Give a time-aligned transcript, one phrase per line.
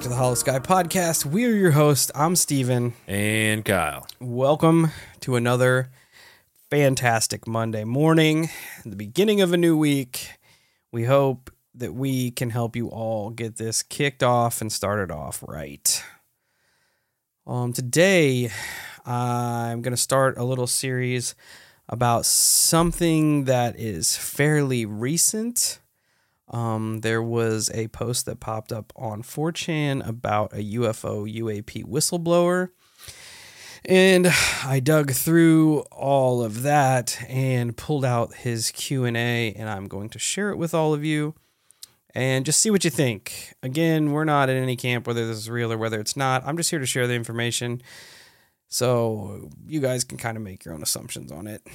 [0.00, 1.26] Back to the Holosky Podcast.
[1.26, 2.10] We are your hosts.
[2.14, 2.94] I'm Steven.
[3.06, 4.06] And Kyle.
[4.18, 5.90] Welcome to another
[6.70, 8.48] fantastic Monday morning,
[8.86, 10.38] the beginning of a new week.
[10.90, 15.44] We hope that we can help you all get this kicked off and started off
[15.46, 16.02] right.
[17.46, 18.50] Um, today,
[19.04, 21.34] I'm going to start a little series
[21.90, 25.78] about something that is fairly recent.
[26.50, 32.70] Um, there was a post that popped up on 4chan about a UFO UAP whistleblower.
[33.84, 34.28] And
[34.64, 40.18] I dug through all of that and pulled out his Q&A and I'm going to
[40.18, 41.34] share it with all of you
[42.14, 43.54] and just see what you think.
[43.62, 46.42] Again, we're not in any camp whether this is real or whether it's not.
[46.44, 47.80] I'm just here to share the information
[48.68, 51.66] so you guys can kind of make your own assumptions on it.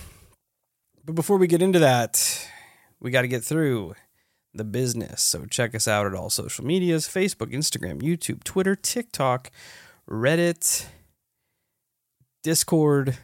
[1.05, 2.47] But before we get into that,
[2.99, 3.95] we got to get through
[4.57, 5.21] the business.
[5.21, 9.51] So check us out at all social medias Facebook, Instagram, YouTube, Twitter, TikTok,
[10.09, 10.87] Reddit,
[12.43, 13.17] Discord,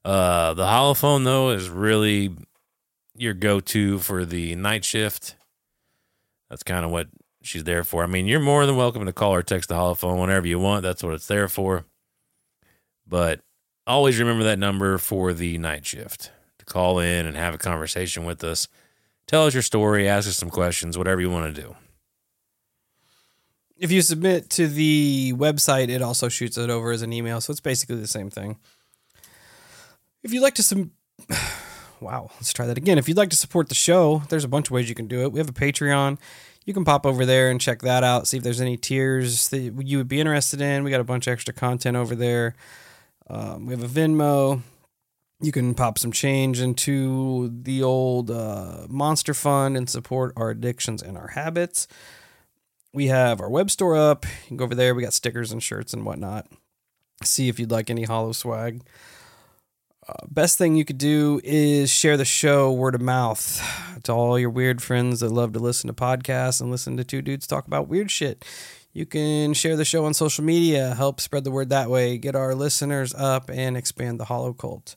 [0.04, 2.34] Uh, the holophone, though, is really
[3.16, 5.36] your go to for the night shift.
[6.50, 7.08] That's kind of what
[7.42, 8.02] she's there for.
[8.02, 10.82] I mean, you're more than welcome to call or text the holophone whenever you want.
[10.82, 11.84] That's what it's there for.
[13.06, 13.40] But
[13.86, 18.24] always remember that number for the night shift to call in and have a conversation
[18.24, 18.68] with us.
[19.26, 21.76] Tell us your story, ask us some questions, whatever you want to do.
[23.84, 27.42] If you submit to the website, it also shoots it over as an email.
[27.42, 28.56] So it's basically the same thing.
[30.22, 30.92] If you'd like to some
[32.00, 32.96] wow, let's try that again.
[32.96, 35.20] If you'd like to support the show, there's a bunch of ways you can do
[35.20, 35.32] it.
[35.32, 36.16] We have a Patreon.
[36.64, 39.58] You can pop over there and check that out, see if there's any tiers that
[39.58, 40.82] you would be interested in.
[40.82, 42.54] We got a bunch of extra content over there.
[43.28, 44.62] Um, we have a Venmo.
[45.42, 51.02] You can pop some change into the old uh, Monster Fund and support our addictions
[51.02, 51.86] and our habits.
[52.94, 54.24] We have our web store up.
[54.24, 54.94] You can go over there.
[54.94, 56.46] We got stickers and shirts and whatnot.
[57.24, 58.82] See if you'd like any hollow swag.
[60.08, 63.60] Uh, best thing you could do is share the show word of mouth
[64.04, 67.20] to all your weird friends that love to listen to podcasts and listen to two
[67.20, 68.44] dudes talk about weird shit.
[68.92, 72.36] You can share the show on social media, help spread the word that way, get
[72.36, 74.94] our listeners up, and expand the hollow cult.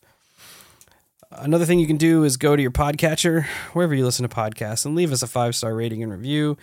[1.32, 4.86] Another thing you can do is go to your podcatcher, wherever you listen to podcasts,
[4.86, 6.58] and leave us a five star rating and review.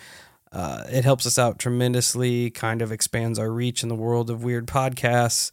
[0.55, 4.45] Uh, it helps us out tremendously, kind of expands our reach in the world of
[4.45, 5.51] weird podcasts,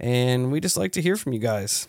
[0.00, 1.86] and we just like to hear from you guys.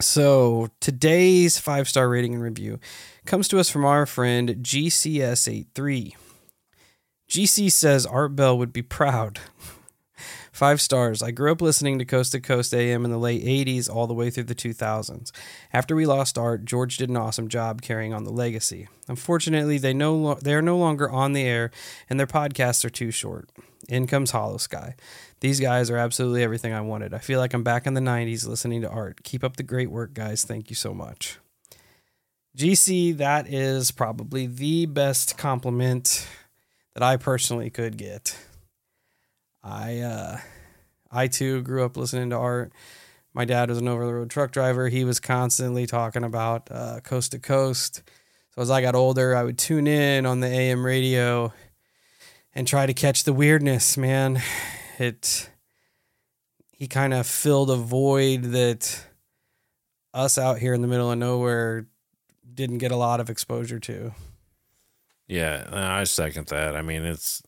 [0.00, 2.80] So today's five star rating and review
[3.24, 6.14] comes to us from our friend GCS83.
[7.30, 9.40] GC says Art Bell would be proud.
[10.56, 11.22] Five stars.
[11.22, 14.14] I grew up listening to Coast to Coast AM in the late 80s all the
[14.14, 15.30] way through the 2000s.
[15.70, 18.88] After we lost Art, George did an awesome job carrying on the legacy.
[19.06, 21.70] Unfortunately, they no lo- they are no longer on the air
[22.08, 23.50] and their podcasts are too short.
[23.86, 24.94] In comes Holosky.
[25.40, 27.12] These guys are absolutely everything I wanted.
[27.12, 29.24] I feel like I'm back in the 90s listening to art.
[29.24, 30.42] Keep up the great work, guys.
[30.42, 31.38] Thank you so much.
[32.56, 36.26] GC, that is probably the best compliment
[36.94, 38.38] that I personally could get.
[39.66, 40.38] I uh
[41.10, 42.72] I too grew up listening to art.
[43.34, 44.88] My dad was an over the road truck driver.
[44.88, 48.02] He was constantly talking about uh, coast to coast.
[48.54, 51.52] So as I got older, I would tune in on the AM radio
[52.54, 54.40] and try to catch the weirdness, man
[54.98, 55.50] it
[56.72, 59.06] he kind of filled a void that
[60.12, 61.86] us out here in the middle of nowhere
[62.54, 64.12] didn't get a lot of exposure to.
[65.28, 66.76] Yeah, I second that.
[66.76, 67.42] I mean, it's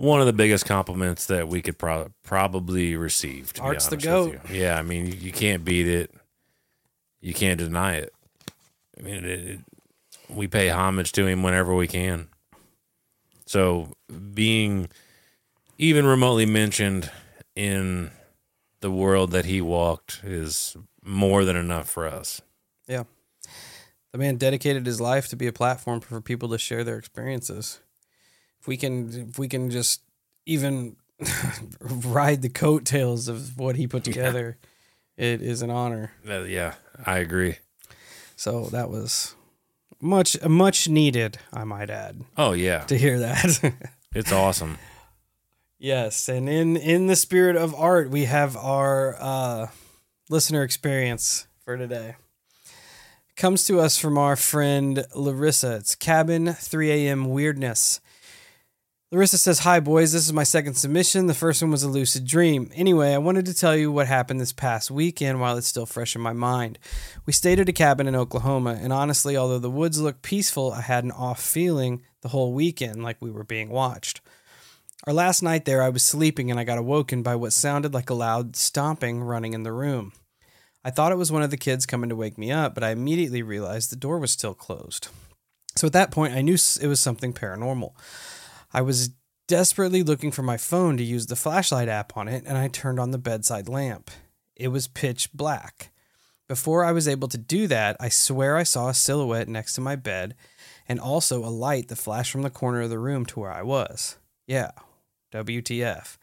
[0.00, 3.52] one of the biggest compliments that we could pro- probably receive.
[3.52, 4.38] To Art's the goat.
[4.50, 6.10] Yeah, I mean, you, you, can't beat it.
[7.20, 8.14] You can't deny it.
[8.98, 9.60] I mean, it, it,
[10.30, 12.28] we pay homage to him whenever we can.
[13.44, 13.92] So
[14.32, 14.88] being
[15.76, 17.10] even remotely mentioned
[17.54, 18.10] in
[18.80, 22.40] the world that he walked is more than enough for us.
[22.88, 23.04] Yeah.
[24.12, 27.80] The man dedicated his life to be a platform for people to share their experiences.
[28.60, 30.02] If we can, if we can just
[30.46, 30.96] even
[31.80, 34.58] ride the coattails of what he put together,
[35.16, 36.12] it is an honor.
[36.28, 36.74] Uh, yeah,
[37.04, 37.56] I agree.
[38.36, 39.34] So that was
[40.00, 41.38] much, much needed.
[41.52, 43.72] I might add Oh yeah, to hear that.
[44.14, 44.78] it's awesome.
[45.78, 49.66] Yes, and in in the spirit of art, we have our uh,
[50.28, 52.16] listener experience for today.
[53.36, 55.76] Comes to us from our friend Larissa.
[55.76, 57.30] It's cabin 3 a.m.
[57.30, 58.00] weirdness.
[59.12, 60.12] Larissa says, Hi, boys.
[60.12, 61.26] This is my second submission.
[61.26, 62.70] The first one was a lucid dream.
[62.76, 66.14] Anyway, I wanted to tell you what happened this past weekend while it's still fresh
[66.14, 66.78] in my mind.
[67.26, 70.82] We stayed at a cabin in Oklahoma, and honestly, although the woods looked peaceful, I
[70.82, 74.20] had an off feeling the whole weekend like we were being watched.
[75.08, 78.10] Our last night there, I was sleeping and I got awoken by what sounded like
[78.10, 80.12] a loud stomping running in the room.
[80.84, 82.90] I thought it was one of the kids coming to wake me up, but I
[82.90, 85.08] immediately realized the door was still closed.
[85.74, 87.90] So at that point, I knew it was something paranormal.
[88.72, 89.10] I was
[89.48, 93.00] desperately looking for my phone to use the flashlight app on it, and I turned
[93.00, 94.10] on the bedside lamp.
[94.54, 95.90] It was pitch black.
[96.46, 99.80] Before I was able to do that, I swear I saw a silhouette next to
[99.80, 100.34] my bed
[100.88, 103.62] and also a light that flashed from the corner of the room to where I
[103.62, 104.18] was.
[104.46, 104.72] Yeah,
[105.32, 106.16] WTF.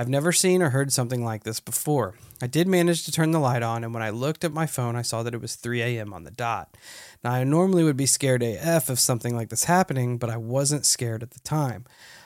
[0.00, 2.14] I've never seen or heard something like this before.
[2.40, 4.96] I did manage to turn the light on, and when I looked at my phone,
[4.96, 6.14] I saw that it was 3 a.m.
[6.14, 6.74] on the dot.
[7.22, 10.86] Now, I normally would be scared AF of something like this happening, but I wasn't
[10.86, 11.84] scared at the time.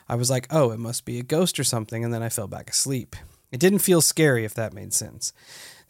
[0.08, 2.46] I was like, oh, it must be a ghost or something, and then I fell
[2.46, 3.16] back asleep.
[3.50, 5.32] It didn't feel scary, if that made sense.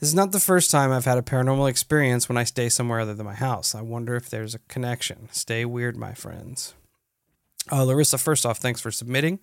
[0.01, 3.01] This is not the first time I've had a paranormal experience when I stay somewhere
[3.01, 3.75] other than my house.
[3.75, 5.29] I wonder if there's a connection.
[5.33, 6.73] Stay weird, my friends.
[7.73, 9.39] Uh, Larissa, first off, thanks for submitting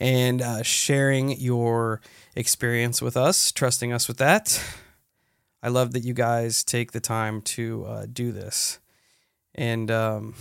[0.00, 2.00] and uh, sharing your
[2.34, 4.60] experience with us, trusting us with that.
[5.62, 8.80] I love that you guys take the time to uh, do this.
[9.54, 10.34] And um,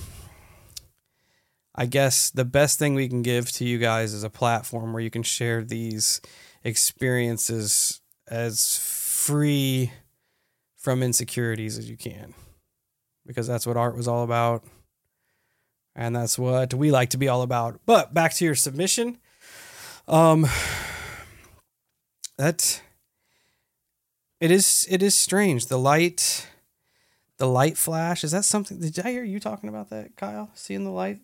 [1.76, 5.04] I guess the best thing we can give to you guys is a platform where
[5.04, 6.22] you can share these
[6.64, 9.92] experiences as free
[10.78, 12.34] from insecurities as you can,
[13.26, 14.64] because that's what art was all about
[15.96, 17.80] and that's what we like to be all about.
[17.86, 19.18] But back to your submission.
[20.08, 20.48] Um
[22.38, 22.82] that
[24.40, 25.66] it is it is strange.
[25.68, 26.48] The light
[27.38, 30.50] the light flash, is that something did I hear you talking about that, Kyle?
[30.54, 31.20] Seeing the light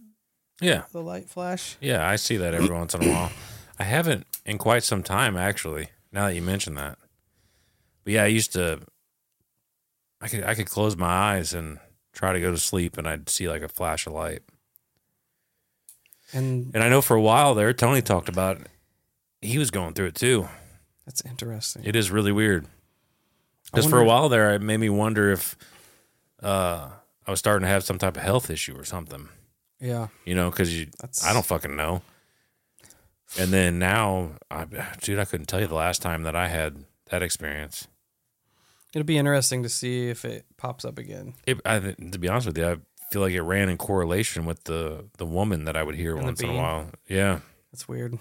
[0.62, 1.78] Yeah, the light flash?
[1.82, 3.32] yeah, I see that every once in a while.
[3.80, 5.90] I haven't in quite some time, actually.
[6.12, 6.98] Now that you mention that,
[8.04, 8.82] but yeah, I used to.
[10.22, 11.80] I could I could close my eyes and
[12.14, 14.42] try to go to sleep, and I'd see like a flash of light.
[16.34, 18.60] And And I know for a while there, Tony talked about
[19.42, 20.48] he was going through it too.
[21.06, 21.84] that's interesting.
[21.86, 22.66] It is really weird.
[23.66, 25.58] Because for a while there, it made me wonder if
[26.42, 26.90] uh,
[27.28, 29.28] I was starting to have some type of health issue or something.
[29.80, 30.08] yeah.
[30.24, 32.02] You know, because you, That's I don't fucking know.
[33.38, 34.66] And then now, I,
[35.02, 37.88] dude, I couldn't tell you the last time that I had that experience.
[38.94, 41.34] it'll be interesting to see if it pops up again.
[41.46, 42.78] It, I, to be honest with you, I
[43.12, 46.26] feel like it ran in correlation with the the woman that I would hear And
[46.26, 46.90] once in a while.
[47.08, 47.40] Yeah,
[47.72, 48.18] That's weird.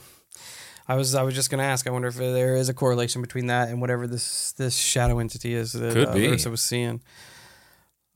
[0.86, 1.86] I was I was just gonna ask.
[1.86, 5.54] I wonder if there is a correlation between that and whatever this this shadow entity
[5.54, 6.26] is that Could uh, be.
[6.28, 7.00] Larissa was seeing.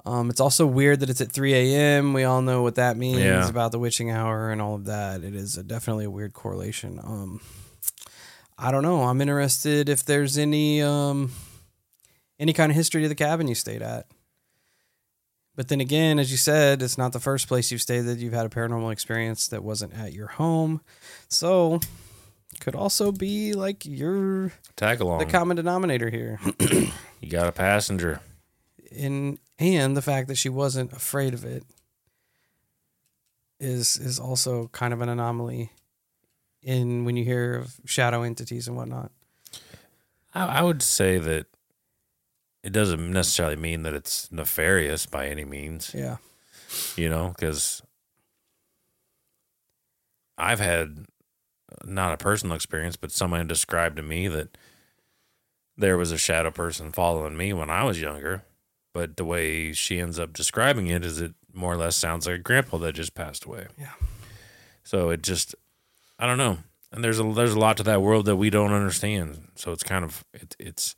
[0.05, 2.13] Um, it's also weird that it's at 3 a.m.
[2.15, 3.47] We all know what that means Yeah.
[3.49, 5.23] about the witching hour and all of that.
[5.23, 6.99] It is a, definitely a weird correlation.
[7.03, 7.41] Um,
[8.57, 9.03] I don't know.
[9.03, 11.33] I'm interested if there's any um,
[12.39, 14.07] any kind of history to the cabin you stayed at.
[15.59, 18.33] But then again, as you said, it's not the first place you've stayed that you've
[18.33, 20.81] had a paranormal experience that wasn't at your home.
[21.29, 21.81] So
[22.61, 25.19] could also be like you're tag along.
[25.19, 26.39] the common denominator here.
[26.61, 28.21] you got a passenger.
[28.97, 31.65] and and the fact that she wasn't afraid of it
[33.59, 35.73] is is also kind of an anomaly
[36.63, 39.11] in when you hear of shadow entities and whatnot.
[40.33, 41.47] I, I would say that
[42.69, 45.95] it doesn't necessarily mean that it's nefarious by any means.
[45.95, 46.19] Yeah.
[46.97, 47.83] you know, because
[50.37, 51.07] I've had
[51.83, 54.59] not a personal experience, but someone described to me that
[55.79, 58.45] there was a shadow person following me when I was younger.
[58.93, 62.37] But the way she ends up describing it is it more or less sounds like
[62.37, 63.69] a grandpa that just passed away.
[63.79, 63.95] Yeah.
[64.83, 65.55] So it just,
[66.19, 66.59] I don't know.
[66.93, 69.49] And there's a there's a lot to that world that we don't understand.
[69.55, 70.97] So it's kind of it, it's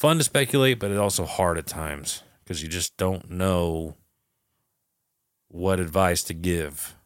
[0.00, 3.96] fun to speculate, but it's also hard at times because you just don't know
[5.48, 6.96] what advice to give.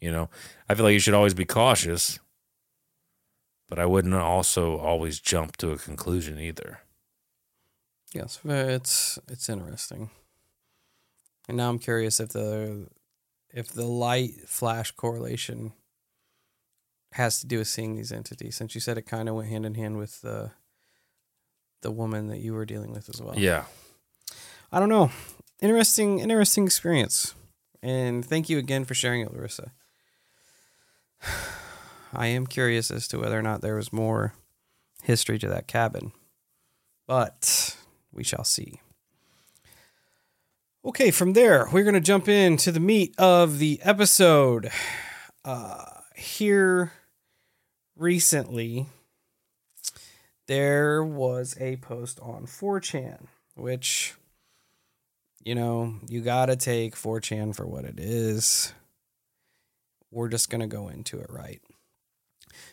[0.00, 0.30] You know,
[0.68, 2.18] I feel like you should always be cautious,
[3.68, 6.80] but I wouldn't also always jump to a conclusion either.
[8.12, 10.10] Yes, it's it's interesting.
[11.46, 12.88] And now I'm curious if the
[13.54, 15.72] if the light flash correlation
[17.12, 19.66] has to do with seeing these entities, since you said it kind of went hand
[19.66, 20.50] in hand with the
[21.82, 23.38] the woman that you were dealing with as well.
[23.38, 23.64] Yeah.
[24.72, 25.10] I don't know.
[25.60, 27.34] Interesting, interesting experience.
[27.82, 29.72] And thank you again for sharing it, Larissa.
[32.12, 34.34] I am curious as to whether or not there was more
[35.02, 36.12] history to that cabin,
[37.06, 37.76] but
[38.12, 38.80] we shall see.
[40.84, 44.70] Okay, from there, we're going to jump into the meat of the episode.
[45.42, 46.92] Uh, here
[47.96, 48.86] recently,
[50.50, 54.14] there was a post on 4chan, which,
[55.44, 58.74] you know, you got to take 4chan for what it is.
[60.10, 61.62] We're just going to go into it right.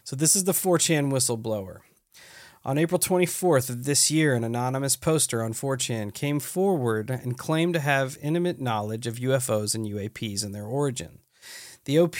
[0.03, 1.81] So, this is the 4chan whistleblower.
[2.65, 7.75] On April 24th of this year, an anonymous poster on 4chan came forward and claimed
[7.75, 11.19] to have intimate knowledge of UFOs and UAPs and their origin.
[11.85, 12.15] The OP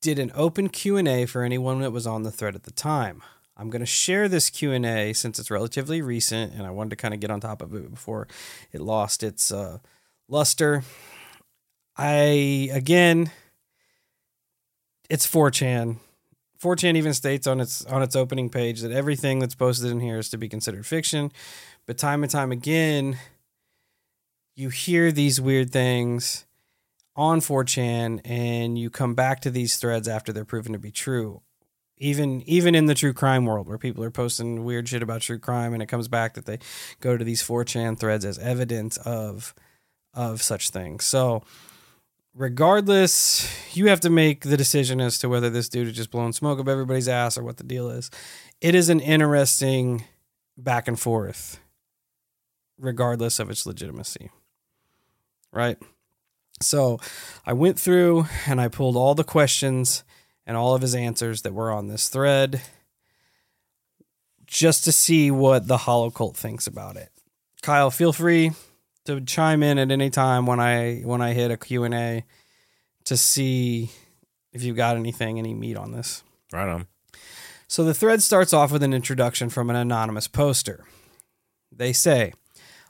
[0.00, 3.24] did an open Q&A for anyone that was on the thread at the time.
[3.56, 7.14] I'm going to share this Q&A since it's relatively recent and I wanted to kind
[7.14, 8.26] of get on top of it before
[8.72, 9.78] it lost its uh,
[10.28, 10.82] luster.
[11.96, 13.30] I again
[15.08, 15.98] it's 4chan.
[16.60, 20.18] 4chan even states on its on its opening page that everything that's posted in here
[20.18, 21.30] is to be considered fiction,
[21.86, 23.18] but time and time again
[24.56, 26.46] you hear these weird things
[27.16, 31.42] on 4chan and you come back to these threads after they're proven to be true
[31.98, 35.38] even even in the true crime world where people are posting weird shit about true
[35.38, 36.58] crime and it comes back that they
[37.00, 39.54] go to these 4chan threads as evidence of
[40.12, 41.04] of such things.
[41.04, 41.42] So
[42.34, 46.32] regardless, you have to make the decision as to whether this dude is just blowing
[46.32, 48.10] smoke up everybody's ass or what the deal is.
[48.60, 50.04] It is an interesting
[50.56, 51.60] back and forth
[52.78, 54.30] regardless of its legitimacy.
[55.52, 55.78] Right?
[56.60, 56.98] So,
[57.46, 60.04] I went through and I pulled all the questions
[60.46, 62.62] and all of his answers that were on this thread
[64.46, 67.10] just to see what the Hollow Cult thinks about it.
[67.62, 68.52] Kyle, feel free
[69.04, 72.24] to chime in at any time when I when I hit a Q&A
[73.04, 73.90] to see
[74.52, 76.22] if you've got anything any meat on this.
[76.52, 76.86] Right on.
[77.66, 80.84] So the thread starts off with an introduction from an anonymous poster.
[81.72, 82.32] They say,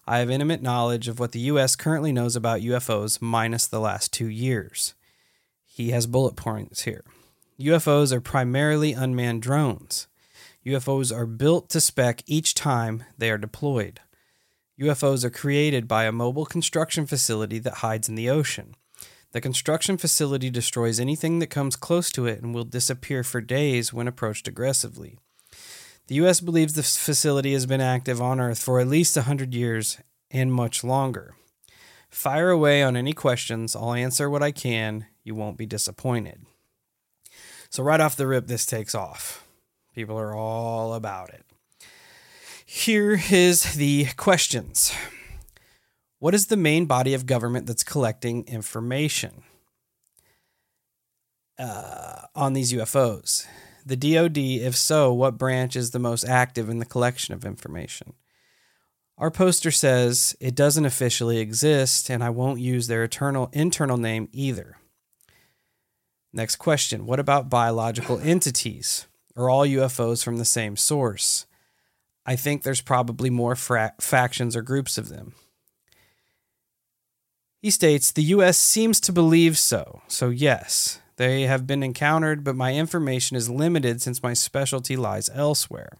[0.06, 4.12] I have intimate knowledge of what the US currently knows about UFOs minus the last
[4.12, 4.94] 2 years.
[5.64, 7.04] He has bullet points here.
[7.60, 10.08] UFOs are primarily unmanned drones.
[10.66, 14.00] UFOs are built to spec each time they are deployed.
[14.80, 18.74] UFOs are created by a mobile construction facility that hides in the ocean.
[19.30, 23.92] The construction facility destroys anything that comes close to it and will disappear for days
[23.92, 25.18] when approached aggressively.
[26.08, 26.40] The U.S.
[26.40, 29.98] believes this facility has been active on Earth for at least 100 years
[30.30, 31.36] and much longer.
[32.10, 33.76] Fire away on any questions.
[33.76, 35.06] I'll answer what I can.
[35.22, 36.46] You won't be disappointed.
[37.74, 39.44] So, right off the rip, this takes off.
[39.96, 41.44] People are all about it.
[42.64, 44.94] Here is the questions
[46.20, 49.42] What is the main body of government that's collecting information
[51.58, 53.44] uh, on these UFOs?
[53.84, 58.12] The DoD, if so, what branch is the most active in the collection of information?
[59.18, 64.28] Our poster says it doesn't officially exist, and I won't use their eternal internal name
[64.30, 64.76] either.
[66.34, 69.06] Next question What about biological entities?
[69.36, 71.46] Are all UFOs from the same source?
[72.26, 75.34] I think there's probably more fra- factions or groups of them.
[77.62, 82.56] He states the US seems to believe so, so yes, they have been encountered, but
[82.56, 85.98] my information is limited since my specialty lies elsewhere.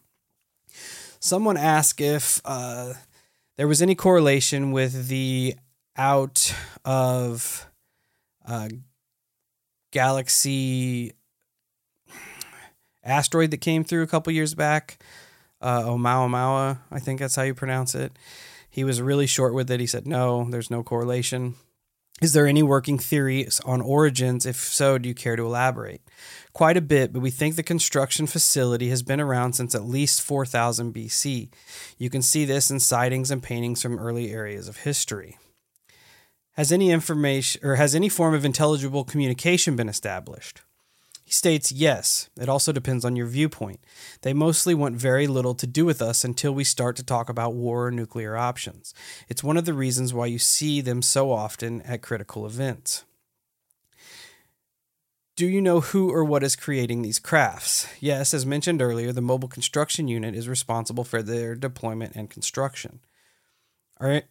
[1.20, 2.94] Someone asked if uh,
[3.56, 5.54] there was any correlation with the
[5.96, 7.66] out of
[8.44, 8.68] uh,
[9.94, 11.12] galaxy
[13.04, 14.98] asteroid that came through a couple years back.
[15.60, 18.12] Uh, Oumuamua, I think that's how you pronounce it.
[18.68, 19.80] He was really short with it.
[19.80, 21.54] He said, no, there's no correlation.
[22.20, 24.46] Is there any working theories on origins?
[24.46, 26.02] If so, do you care to elaborate?
[26.52, 30.22] Quite a bit, but we think the construction facility has been around since at least
[30.22, 31.48] 4000 BC.
[31.98, 35.38] You can see this in sightings and paintings from early areas of history.
[36.54, 40.62] Has any information or has any form of intelligible communication been established?
[41.24, 43.80] He states, yes, it also depends on your viewpoint.
[44.20, 47.54] They mostly want very little to do with us until we start to talk about
[47.54, 48.94] war or nuclear options.
[49.28, 53.04] It's one of the reasons why you see them so often at critical events.
[55.34, 57.88] Do you know who or what is creating these crafts?
[57.98, 63.00] Yes, as mentioned earlier, the Mobile Construction Unit is responsible for their deployment and construction.
[63.98, 64.22] Are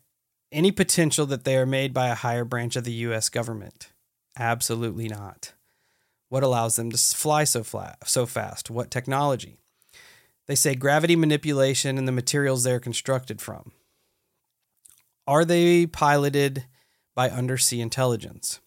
[0.53, 3.89] Any potential that they are made by a higher branch of the US government?
[4.37, 5.53] Absolutely not.
[6.29, 8.69] What allows them to fly so flat, so fast?
[8.69, 9.57] What technology?
[10.45, 13.71] They say gravity manipulation and the materials they're constructed from.
[15.25, 16.65] Are they piloted
[17.15, 18.59] by undersea intelligence?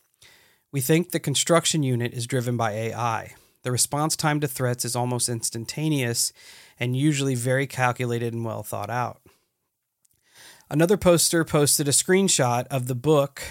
[0.73, 3.35] We think the construction unit is driven by AI.
[3.63, 6.33] The response time to threats is almost instantaneous
[6.81, 9.21] and usually very calculated and well thought out.
[10.69, 13.43] Another poster posted a screenshot of the book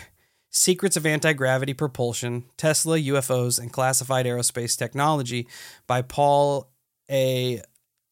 [0.50, 5.48] Secrets of Anti Gravity Propulsion Tesla, UFOs, and Classified Aerospace Technology
[5.88, 6.70] by Paul
[7.10, 7.62] A.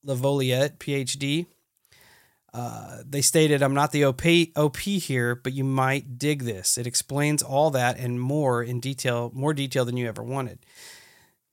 [0.06, 1.48] LaViolette, PhD.
[2.54, 4.22] Uh, they stated, I'm not the OP,
[4.56, 6.78] OP here, but you might dig this.
[6.78, 10.60] It explains all that and more in detail, more detail than you ever wanted.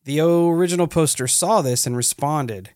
[0.04, 2.70] The original poster saw this and responded,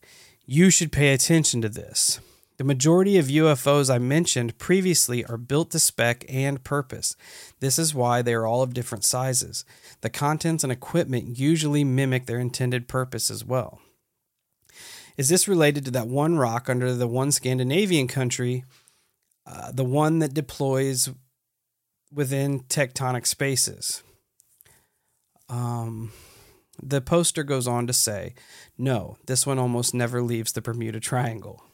[0.47, 2.19] You should pay attention to this.
[2.57, 7.17] The majority of UFOs I mentioned previously are built to spec and purpose.
[7.59, 9.65] This is why they are all of different sizes.
[10.03, 13.81] The contents and equipment usually mimic their intended purpose as well.
[15.17, 18.65] Is this related to that one rock under the one Scandinavian country,
[19.47, 21.11] uh, the one that deploys
[22.13, 24.05] within tectonic spaces?
[25.49, 26.13] Um,
[26.81, 28.35] the poster goes on to say,
[28.79, 31.65] no, this one almost never leaves the Bermuda Triangle.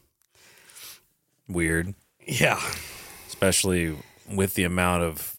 [1.50, 1.94] Weird.
[2.26, 2.60] Yeah.
[3.26, 3.96] Especially
[4.30, 5.38] with the amount of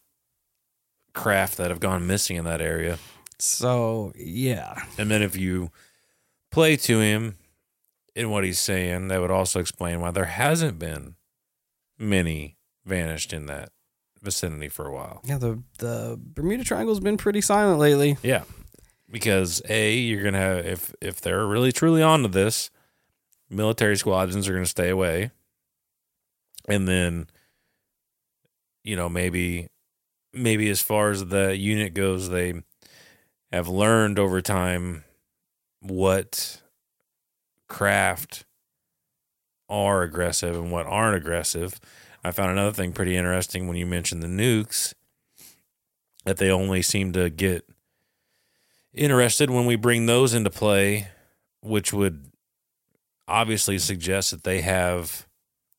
[1.13, 2.99] craft that have gone missing in that area.
[3.39, 4.83] So, yeah.
[4.97, 5.71] And then if you
[6.51, 7.37] play to him
[8.15, 11.15] in what he's saying, that would also explain why there hasn't been
[11.97, 13.69] many vanished in that
[14.21, 15.21] vicinity for a while.
[15.23, 18.17] Yeah, the the Bermuda Triangle's been pretty silent lately.
[18.21, 18.43] Yeah.
[19.09, 22.69] Because A, you're gonna have if if they're really truly onto this,
[23.49, 25.31] military squadrons are gonna stay away.
[26.67, 27.27] And then
[28.83, 29.67] you know, maybe
[30.33, 32.53] maybe as far as the unit goes, they
[33.51, 35.03] have learned over time
[35.81, 36.61] what
[37.67, 38.45] craft
[39.69, 41.79] are aggressive and what aren't aggressive.
[42.23, 44.93] I found another thing pretty interesting when you mentioned the nukes
[46.23, 47.67] that they only seem to get
[48.93, 51.07] interested when we bring those into play,
[51.61, 52.27] which would
[53.27, 55.27] obviously suggest that they have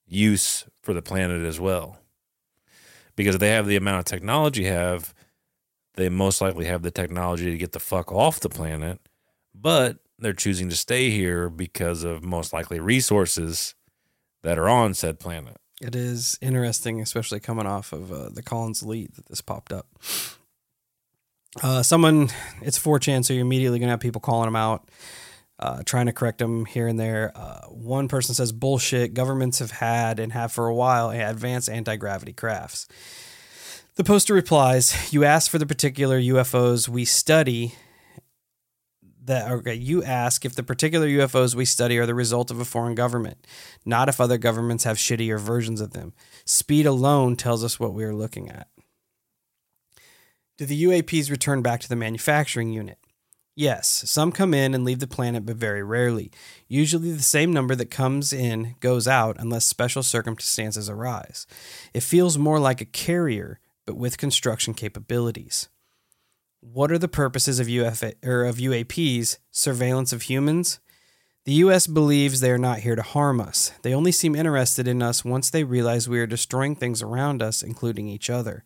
[0.07, 1.99] use for the planet as well.
[3.17, 5.15] Because if they have the amount of technology have,
[5.95, 9.01] they most likely have the technology to get the fuck off the planet.
[9.55, 13.75] But they're choosing to stay here because of most likely resources
[14.43, 15.57] that are on said planet.
[15.81, 19.87] It is interesting, especially coming off of uh, the Collins Elite that this popped up.
[21.63, 22.31] Uh, someone,
[22.63, 24.89] it's 4chan, so you're immediately going to have people calling them out,
[25.63, 27.31] uh, trying to correct them here and there.
[27.37, 31.95] Uh, one person says, bullshit, governments have had and have for a while advanced anti
[31.95, 32.89] gravity crafts.
[33.95, 37.75] The poster replies, You ask for the particular UFOs we study
[39.25, 42.65] that okay, you ask if the particular UFOs we study are the result of a
[42.65, 43.47] foreign government,
[43.85, 46.13] not if other governments have shittier versions of them.
[46.45, 48.67] Speed alone tells us what we are looking at.
[50.59, 52.99] Do the UAPs return back to the manufacturing unit?
[53.55, 56.31] Yes, some come in and leave the planet, but very rarely.
[56.69, 61.47] Usually, the same number that comes in goes out unless special circumstances arise.
[61.93, 65.69] It feels more like a carrier, but with construction capabilities.
[66.61, 69.37] What are the purposes of, UFA, or of UAPs?
[69.51, 70.79] Surveillance of humans?
[71.45, 73.73] The US believes they are not here to harm us.
[73.83, 77.63] They only seem interested in us once they realize we are destroying things around us,
[77.63, 78.63] including each other.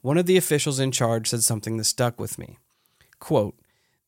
[0.00, 2.58] One of the officials in charge said something that stuck with me.
[3.20, 3.54] Quote,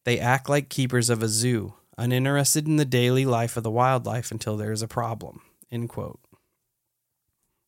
[0.06, 4.30] they act like keepers of a zoo, uninterested in the daily life of the wildlife
[4.30, 5.42] until there is a problem.
[5.70, 6.20] End quote.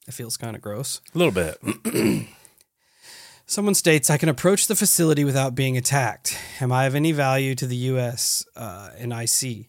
[0.06, 1.00] It feels kind of gross.
[1.16, 1.58] A little bit.
[3.46, 6.38] Someone states, I can approach the facility without being attacked.
[6.60, 8.44] Am I of any value to the U.S.
[8.54, 9.66] Uh, and IC?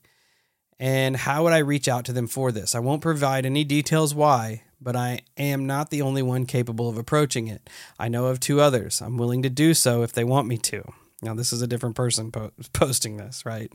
[0.78, 2.76] And how would I reach out to them for this?
[2.76, 7.00] I won't provide any details why, but I am not the only one capable of
[7.00, 7.68] approaching it.
[7.98, 9.02] I know of two others.
[9.02, 10.84] I'm willing to do so if they want me to.
[11.22, 13.72] Now, this is a different person po- posting this, right?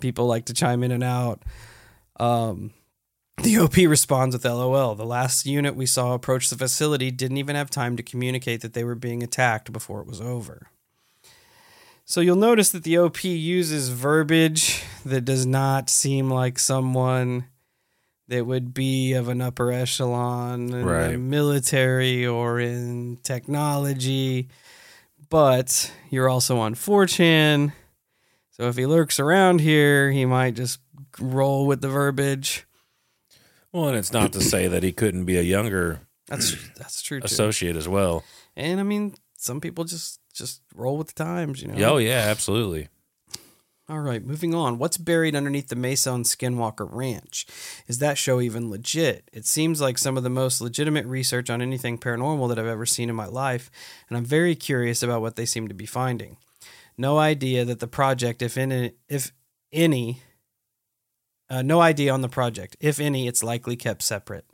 [0.00, 1.42] People like to chime in and out.
[2.18, 2.72] Um,
[3.42, 4.94] the OP responds with LOL.
[4.94, 8.72] The last unit we saw approach the facility didn't even have time to communicate that
[8.72, 10.68] they were being attacked before it was over.
[12.06, 17.46] So you'll notice that the OP uses verbiage that does not seem like someone
[18.28, 21.12] that would be of an upper echelon in Right.
[21.12, 24.48] the military or in technology.
[25.28, 27.72] But you're also on 4chan.
[28.50, 30.78] So if he lurks around here, he might just
[31.20, 32.66] roll with the verbiage.
[33.72, 37.20] Well, and it's not to say that he couldn't be a younger That's that's true
[37.20, 37.24] too.
[37.26, 38.24] associate as well.
[38.56, 41.94] and I mean, some people just just roll with the times, you know.
[41.94, 42.88] Oh yeah, absolutely.
[43.88, 44.78] All right, moving on.
[44.78, 47.46] What's buried underneath the Mesa on Skinwalker Ranch?
[47.86, 49.30] Is that show even legit?
[49.32, 52.84] It seems like some of the most legitimate research on anything paranormal that I've ever
[52.84, 53.70] seen in my life,
[54.08, 56.36] and I'm very curious about what they seem to be finding.
[56.98, 59.32] No idea that the project, if any, if
[59.72, 60.20] any,
[61.48, 62.76] uh, no idea on the project.
[62.80, 64.46] If any, it's likely kept separate.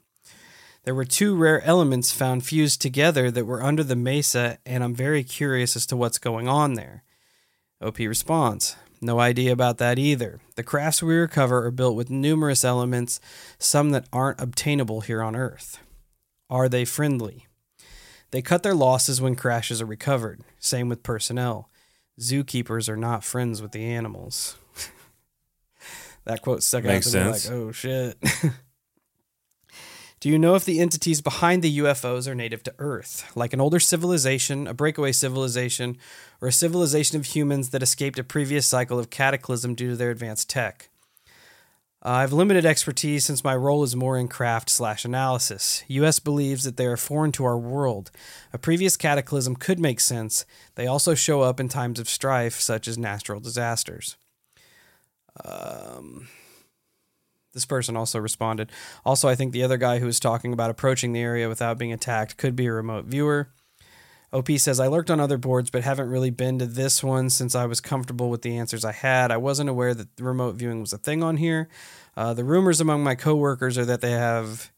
[0.84, 4.94] There were two rare elements found fused together that were under the mesa, and I'm
[4.94, 7.02] very curious as to what's going on there.
[7.80, 10.38] OP responds No idea about that either.
[10.54, 13.18] The crafts we recover are built with numerous elements,
[13.58, 15.80] some that aren't obtainable here on Earth.
[16.48, 17.48] Are they friendly?
[18.30, 20.42] They cut their losses when crashes are recovered.
[20.60, 21.68] Same with personnel.
[22.20, 24.56] Zookeepers are not friends with the animals.
[26.24, 28.16] that quote stuck Makes out to me like, oh shit.
[30.22, 33.60] Do you know if the entities behind the UFOs are native to Earth, like an
[33.60, 35.98] older civilization, a breakaway civilization,
[36.40, 40.12] or a civilization of humans that escaped a previous cycle of cataclysm due to their
[40.12, 40.90] advanced tech?
[42.04, 45.82] Uh, I have limited expertise since my role is more in craft slash analysis.
[45.88, 48.12] US believes that they are foreign to our world.
[48.52, 50.46] A previous cataclysm could make sense.
[50.76, 54.16] They also show up in times of strife, such as natural disasters.
[55.44, 56.28] Um,
[57.52, 58.70] this person also responded.
[59.04, 61.92] Also, I think the other guy who was talking about approaching the area without being
[61.92, 63.48] attacked could be a remote viewer.
[64.32, 67.54] OP says, I lurked on other boards, but haven't really been to this one since
[67.54, 69.30] I was comfortable with the answers I had.
[69.30, 71.68] I wasn't aware that remote viewing was a thing on here.
[72.16, 74.72] Uh, the rumors among my coworkers are that they have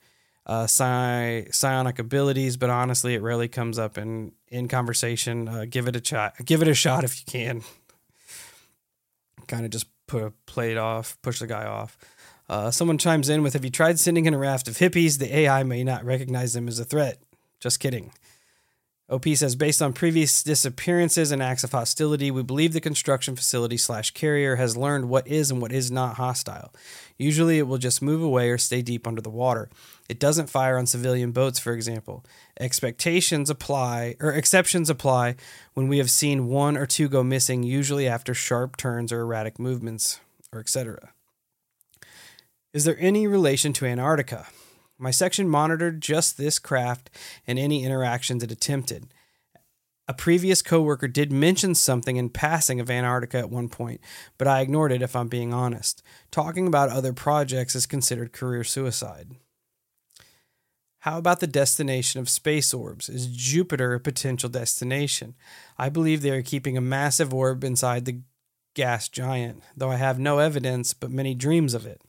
[0.46, 5.48] uh, psi- psionic abilities, but honestly, it rarely comes up in, in conversation.
[5.48, 6.34] Uh, give it a shot.
[6.44, 7.62] Give it a shot if you can.
[9.46, 11.96] kind of just put play it off, push the guy off.
[12.48, 15.18] Uh, someone chimes in with, "Have you tried sending in a raft of hippies?
[15.18, 17.22] The AI may not recognize them as a threat."
[17.60, 18.12] Just kidding.
[19.10, 23.76] OP says, based on previous disappearances and acts of hostility, we believe the construction facility
[23.76, 26.72] slash carrier has learned what is and what is not hostile.
[27.18, 29.68] Usually, it will just move away or stay deep under the water.
[30.08, 32.24] It doesn't fire on civilian boats, for example.
[32.58, 35.36] Expectations apply, or exceptions apply
[35.74, 39.58] when we have seen one or two go missing, usually after sharp turns or erratic
[39.58, 40.18] movements,
[40.50, 41.13] or etc.
[42.74, 44.48] Is there any relation to Antarctica?
[44.98, 47.08] My section monitored just this craft
[47.46, 49.14] and any interactions it attempted.
[50.08, 54.00] A previous coworker did mention something in passing of Antarctica at one point,
[54.38, 56.02] but I ignored it if I'm being honest.
[56.32, 59.36] Talking about other projects is considered career suicide.
[60.98, 63.08] How about the destination of space orbs?
[63.08, 65.36] Is Jupiter a potential destination?
[65.78, 68.22] I believe they are keeping a massive orb inside the
[68.74, 72.02] gas giant, though I have no evidence but many dreams of it.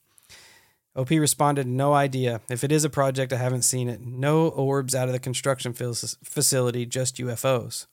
[0.96, 2.42] OP responded, No idea.
[2.50, 4.02] If it is a project, I haven't seen it.
[4.02, 7.88] No orbs out of the construction facility, just UFOs.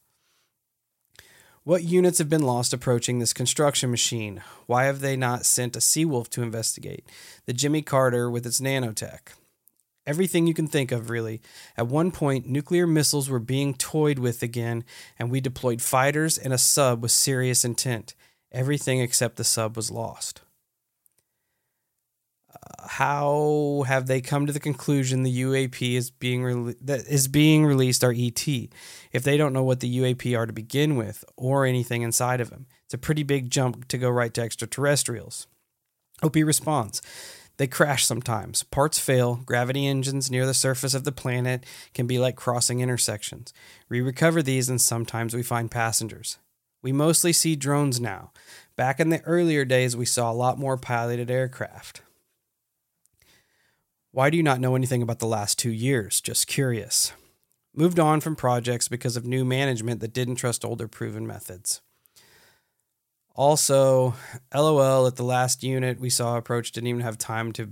[1.64, 4.42] What units have been lost approaching this construction machine?
[4.66, 7.04] Why have they not sent a Seawolf to investigate?
[7.46, 9.34] The Jimmy Carter with its nanotech.
[10.04, 11.40] Everything you can think of, really.
[11.76, 14.84] At one point, nuclear missiles were being toyed with again,
[15.16, 18.14] and we deployed fighters and a sub with serious intent.
[18.50, 20.42] Everything except the sub was lost
[22.86, 27.64] how have they come to the conclusion the UAP is being rele- that is being
[27.64, 28.46] released are ET?
[28.46, 32.50] If they don't know what the UAP are to begin with or anything inside of
[32.50, 35.46] them, it's a pretty big jump to go right to extraterrestrials.
[36.22, 37.02] OP responds.
[37.56, 38.62] They crash sometimes.
[38.62, 39.36] Parts fail.
[39.44, 43.52] Gravity engines near the surface of the planet can be like crossing intersections.
[43.88, 46.38] We recover these and sometimes we find passengers.
[46.82, 48.32] We mostly see drones now.
[48.74, 52.02] Back in the earlier days, we saw a lot more piloted aircraft.
[54.14, 56.20] Why do you not know anything about the last two years?
[56.20, 57.14] Just curious.
[57.74, 61.80] Moved on from projects because of new management that didn't trust older proven methods.
[63.34, 64.14] Also,
[64.54, 67.70] LOL at the last unit we saw approach didn't even have time to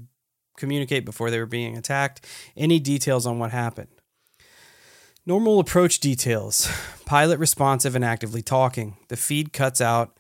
[0.57, 2.27] communicate before they were being attacked.
[2.57, 3.91] Any details on what happened?
[5.27, 6.71] Normal approach details
[7.05, 8.97] pilot responsive and actively talking.
[9.09, 10.17] The feed cuts out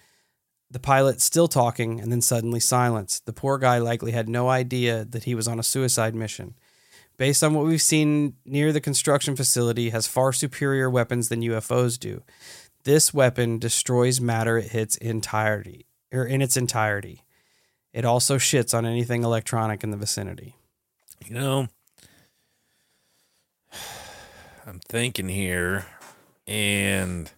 [0.70, 3.20] the pilot still talking and then suddenly silence.
[3.20, 6.54] The poor guy likely had no idea that he was on a suicide mission.
[7.16, 11.98] Based on what we've seen near the construction facility has far superior weapons than UFOs
[11.98, 12.22] do.
[12.85, 17.24] This weapon destroys matter it hits entirety or in its entirety.
[17.92, 20.54] It also shits on anything electronic in the vicinity.
[21.26, 21.68] You know,
[24.66, 25.87] I'm thinking here,
[26.46, 27.30] and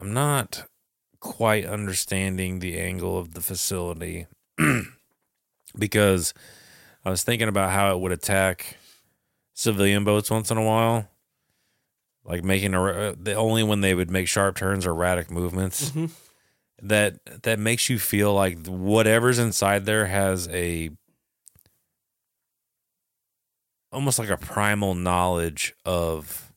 [0.00, 0.64] I'm not
[1.20, 4.26] quite understanding the angle of the facility
[5.78, 6.34] because
[7.04, 8.76] I was thinking about how it would attack
[9.54, 11.08] civilian boats once in a while,
[12.24, 15.90] like making a the only when they would make sharp turns or erratic movements.
[15.90, 16.10] Mhm.
[16.82, 20.90] That that makes you feel like whatever's inside there has a
[23.92, 26.52] almost like a primal knowledge of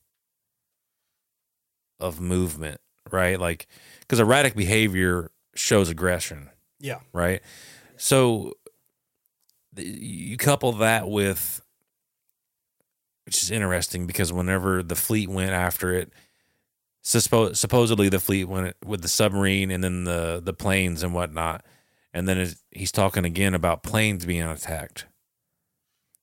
[1.99, 2.79] of movement,
[3.11, 3.39] right?
[3.39, 3.67] Like
[4.09, 6.99] because erratic behavior shows aggression Yeah.
[7.13, 7.41] right?
[7.97, 8.53] So
[9.75, 11.61] th- you couple that with,
[13.25, 16.11] which is interesting because whenever the fleet went after it,
[17.03, 21.63] suspo- supposedly the fleet went with the submarine and then the the planes and whatnot,
[22.13, 25.05] and then he's talking again about planes being attacked,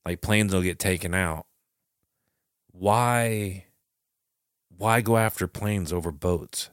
[0.05, 1.47] like planes will get taken out.
[2.73, 3.65] Why?
[4.77, 6.71] Why go after planes over boats?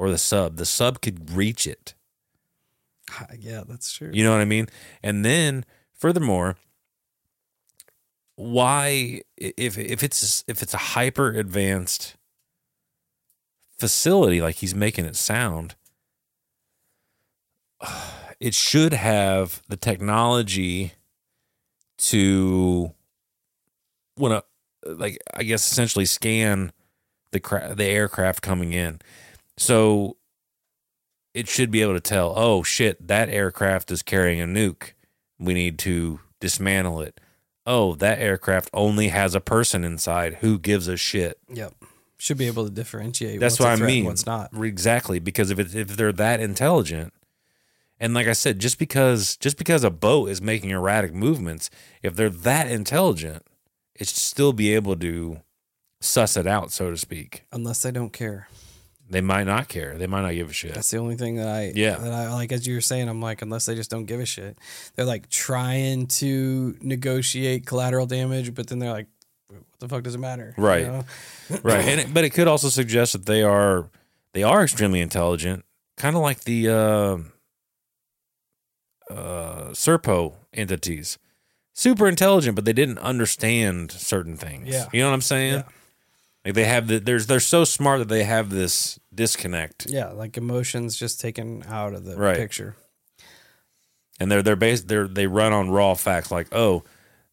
[0.00, 0.56] Or the sub.
[0.56, 1.94] The sub could reach it.
[3.38, 4.10] Yeah, that's true.
[4.10, 4.66] You know what I mean?
[5.02, 6.56] And then furthermore,
[8.34, 12.16] why if if it's if it's a hyper advanced
[13.78, 15.74] facility like he's making it sound,
[18.40, 20.92] it should have the technology
[21.98, 22.94] to
[24.14, 24.42] when a
[24.86, 26.72] like I guess essentially scan
[27.32, 29.00] the cra- the aircraft coming in.
[29.60, 30.16] So
[31.34, 34.92] it should be able to tell, oh shit, that aircraft is carrying a nuke.
[35.38, 37.20] We need to dismantle it.
[37.66, 40.36] Oh, that aircraft only has a person inside.
[40.36, 41.38] Who gives a shit?
[41.52, 41.74] Yep.
[42.16, 43.38] Should be able to differentiate.
[43.38, 44.06] That's what's what I mean.
[44.06, 44.50] What's not?
[44.54, 47.12] Exactly, because if it, if they're that intelligent,
[47.98, 51.70] and like I said, just because just because a boat is making erratic movements,
[52.02, 53.46] if they're that intelligent,
[53.94, 55.40] it should still be able to
[56.00, 57.44] suss it out, so to speak.
[57.52, 58.48] Unless they don't care.
[59.10, 59.98] They might not care.
[59.98, 60.72] They might not give a shit.
[60.74, 61.96] That's the only thing that I Yeah.
[61.98, 64.24] that I like as you were saying, I'm like, unless they just don't give a
[64.26, 64.56] shit.
[64.94, 69.08] They're like trying to negotiate collateral damage, but then they're like,
[69.48, 70.54] what the fuck does it matter?
[70.56, 70.86] You Right.
[70.86, 71.04] know?
[71.64, 73.90] right and it, but it could also suggest that they are
[74.32, 75.64] they are extremely intelligent
[75.96, 77.18] kind of like the uh
[79.12, 81.18] uh serpo entities
[81.72, 84.86] super intelligent but they didn't understand certain things Yeah.
[84.92, 85.62] you know what i'm saying Yeah.
[86.44, 90.36] Like they have the there's they're so smart that they have this disconnect Yeah, like
[90.36, 92.36] emotions just taken out of the Right.
[92.36, 92.76] picture.
[94.18, 96.82] and they're they're based they're they run on raw facts like oh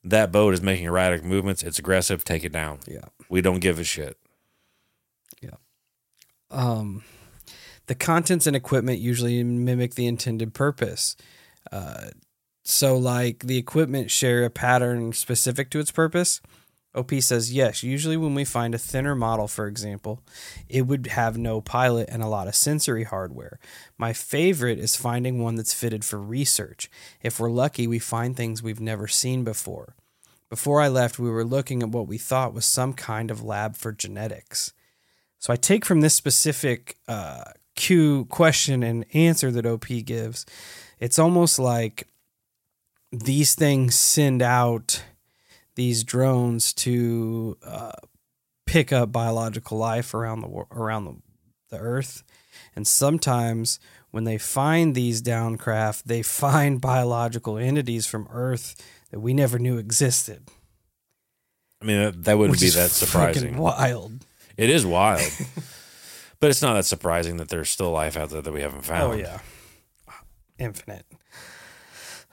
[0.03, 3.05] that boat is making erratic movements it's aggressive take it down Yeah.
[3.29, 4.17] we don't give a shit
[5.41, 5.51] Yeah.
[6.49, 7.03] Um,
[7.87, 11.15] the contents and equipment usually mimic the intended purpose.
[11.71, 12.07] Uh,
[12.63, 16.41] so, like the equipment share a pattern specific to its purpose.
[16.95, 17.83] OP says yes.
[17.83, 20.23] Usually, when we find a thinner model, for example,
[20.67, 23.59] it would have no pilot and a lot of sensory hardware.
[23.97, 26.89] My favorite is finding one that's fitted for research.
[27.21, 29.95] If we're lucky, we find things we've never seen before.
[30.49, 33.75] Before I left, we were looking at what we thought was some kind of lab
[33.75, 34.73] for genetics.
[35.39, 37.43] So I take from this specific uh,
[37.75, 40.45] Q question and answer that OP gives,
[40.99, 42.07] it's almost like
[43.11, 45.03] these things send out
[45.77, 47.91] these drones to uh,
[48.65, 51.15] pick up biological life around the around the,
[51.69, 52.23] the Earth,
[52.75, 53.79] and sometimes
[54.11, 58.75] when they find these downcraft, they find biological entities from Earth
[59.11, 60.49] that we never knew existed.
[61.81, 64.25] i mean that, that wouldn't be that surprising Wild.
[64.57, 65.21] It is wild.
[66.39, 69.13] but it's not that surprising that there's still life out there that we haven't found.
[69.13, 69.39] Oh yeah,
[70.57, 71.05] infinite.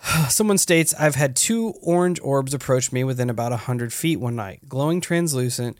[0.28, 4.36] Someone states, I've had two orange orbs approach me within about a hundred feet one
[4.36, 5.78] night, glowing translucent,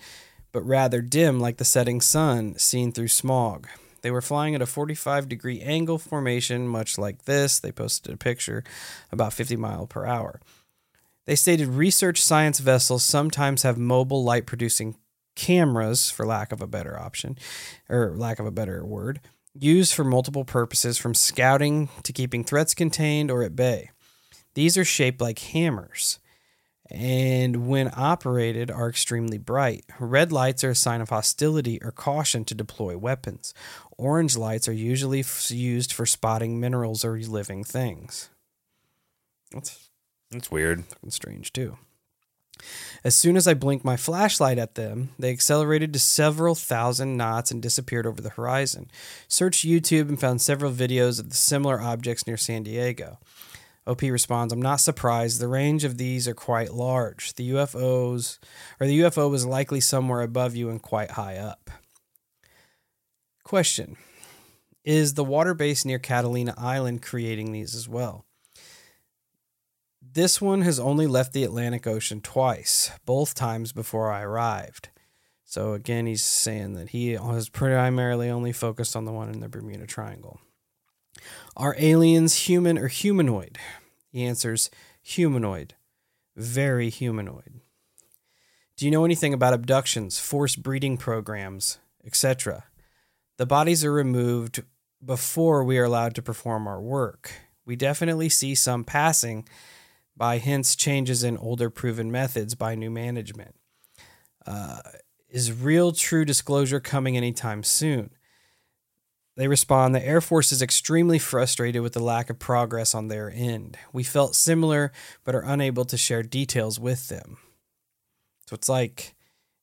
[0.52, 3.68] but rather dim like the setting sun seen through smog.
[4.02, 7.58] They were flying at a 45 degree angle formation, much like this.
[7.58, 8.62] They posted a picture
[9.10, 10.40] about 50 mile per hour.
[11.26, 14.96] They stated research science vessels sometimes have mobile light producing
[15.34, 17.38] cameras, for lack of a better option,
[17.88, 19.20] or lack of a better word,
[19.58, 23.90] used for multiple purposes from scouting to keeping threats contained or at bay.
[24.54, 26.18] These are shaped like hammers
[26.90, 29.84] and when operated are extremely bright.
[29.98, 33.54] Red lights are a sign of hostility or caution to deploy weapons.
[33.96, 38.28] Orange lights are usually f- used for spotting minerals or living things.
[39.52, 39.88] That's
[40.30, 40.84] It's weird.
[40.84, 41.78] fucking strange too.
[43.02, 47.50] As soon as I blinked my flashlight at them, they accelerated to several thousand knots
[47.50, 48.90] and disappeared over the horizon.
[49.26, 53.18] Searched YouTube and found several videos of the similar objects near San Diego.
[53.86, 55.40] OP responds, I'm not surprised.
[55.40, 57.34] The range of these are quite large.
[57.34, 58.38] The UFOs,
[58.80, 61.70] or the UFO was likely somewhere above you and quite high up.
[63.42, 63.96] Question
[64.84, 68.24] Is the water base near Catalina Island creating these as well?
[70.00, 74.90] This one has only left the Atlantic Ocean twice, both times before I arrived.
[75.44, 79.48] So again, he's saying that he has primarily only focused on the one in the
[79.48, 80.40] Bermuda Triangle.
[81.56, 83.58] Are aliens human or humanoid?
[84.10, 84.70] He answers
[85.02, 85.74] humanoid,
[86.36, 87.60] very humanoid.
[88.76, 92.64] Do you know anything about abductions, forced breeding programs, etc.?
[93.36, 94.62] The bodies are removed
[95.04, 97.32] before we are allowed to perform our work.
[97.64, 99.48] We definitely see some passing
[100.16, 103.54] by hence changes in older proven methods by new management.
[104.46, 104.80] Uh,
[105.28, 108.10] is real true disclosure coming anytime soon?
[109.36, 113.30] They respond The Air Force is extremely frustrated with the lack of progress on their
[113.30, 113.76] end.
[113.92, 114.92] We felt similar,
[115.24, 117.38] but are unable to share details with them.
[118.46, 119.14] So it's like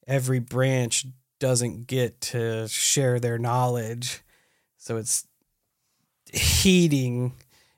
[0.07, 1.05] every branch
[1.39, 4.21] doesn't get to share their knowledge.
[4.77, 5.25] So it's
[6.33, 7.33] heating,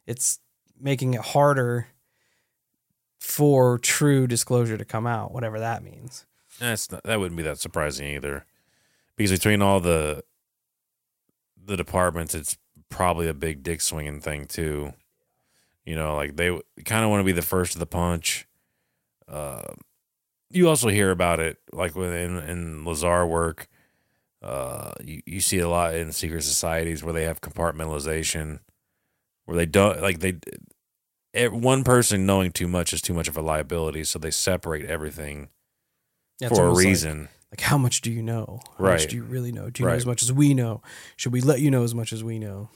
[0.08, 0.40] it's
[0.80, 1.88] making it harder
[3.20, 6.26] for true disclosure to come out, whatever that means.
[6.60, 8.46] That's not, that wouldn't be that surprising either,
[9.16, 10.24] because between all the
[11.66, 12.58] the departments, it's
[12.90, 14.94] probably a big dick swinging thing too.
[15.86, 16.50] You know, like they
[16.86, 18.48] kind of want to be the first of the punch.
[19.28, 19.64] Uh,
[20.50, 23.68] you also hear about it like within in Lazar work.
[24.42, 28.60] Uh, you, you see a lot in secret societies where they have compartmentalization,
[29.46, 30.38] where they don't like they
[31.50, 35.50] one person knowing too much is too much of a liability, so they separate everything
[36.40, 37.30] Yeah, for a almost like- reason.
[37.54, 38.62] Like, how much do you know?
[38.80, 38.94] How Right.
[38.94, 39.70] much do you really know?
[39.70, 40.82] Do you know as much as we know?
[41.16, 42.72] Should we let you know as much as we know?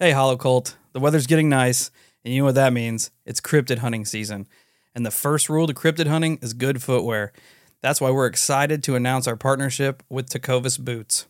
[0.00, 0.76] Hey, Hollow Cult.
[0.94, 1.92] The weather's getting nice,
[2.24, 3.12] and you know what that means?
[3.24, 4.48] It's cryptid hunting season.
[4.96, 7.32] And the first rule to cryptid hunting is good footwear.
[7.82, 11.26] That's why we're excited to announce our partnership with Tecovas Boots.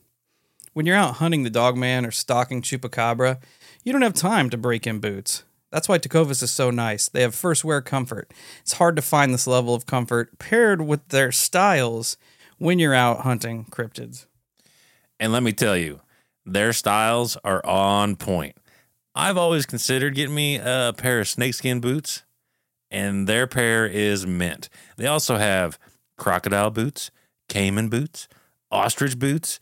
[0.73, 3.43] When you're out hunting the dogman or stalking chupacabra,
[3.85, 5.45] you don't have time to break in boots.
[5.73, 7.09] That's why Tecovas is so nice.
[7.09, 8.31] They have first wear comfort.
[8.61, 12.19] It's hard to find this level of comfort paired with their styles
[12.59, 14.27] when you're out hunting cryptids.
[15.19, 16.01] And let me tell you,
[16.45, 18.57] their styles are on point.
[19.15, 22.23] I've always considered getting me a pair of snakeskin boots,
[22.91, 24.69] and their pair is mint.
[24.97, 25.79] They also have
[26.19, 27.11] crocodile boots,
[27.49, 28.29] caiman boots,
[28.71, 29.59] ostrich boots,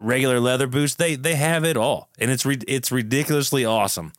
[0.00, 0.94] regular leather boots.
[0.94, 4.12] They they have it all, and it's re- it's ridiculously awesome.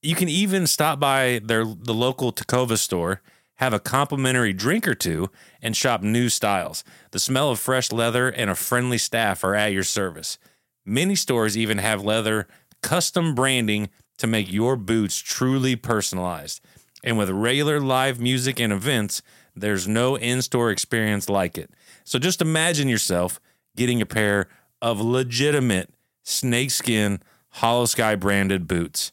[0.00, 3.20] You can even stop by their the local Tecovas store,
[3.56, 5.30] have a complimentary drink or two,
[5.60, 6.84] and shop new styles.
[7.10, 10.38] The smell of fresh leather and a friendly staff are at your service.
[10.86, 12.46] Many stores even have leather
[12.82, 16.60] custom branding to make your boots truly personalized.
[17.02, 19.22] And with regular live music and events,
[19.54, 21.70] there's no in store experience like it.
[22.04, 23.40] So just imagine yourself
[23.76, 24.48] getting a pair
[24.80, 27.20] of legitimate snakeskin
[27.56, 29.12] Holosky branded boots.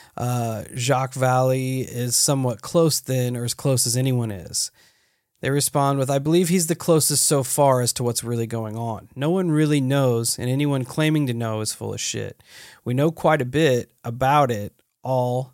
[0.17, 4.71] uh, Jacques Vallée is somewhat close then, or as close as anyone is.
[5.41, 8.77] They respond with, I believe he's the closest so far as to what's really going
[8.77, 9.09] on.
[9.15, 12.43] No one really knows, and anyone claiming to know is full of shit.
[12.85, 15.53] We know quite a bit about it all,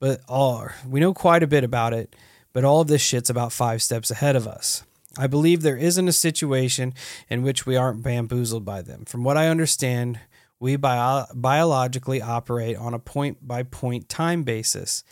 [0.00, 2.16] but all we know quite a bit about it,
[2.52, 4.82] but all of this shit's about five steps ahead of us.
[5.16, 6.94] I believe there isn't a situation
[7.28, 9.04] in which we aren't bamboozled by them.
[9.04, 10.18] From what I understand,
[10.60, 15.02] we bio- biologically operate on a point by point time basis,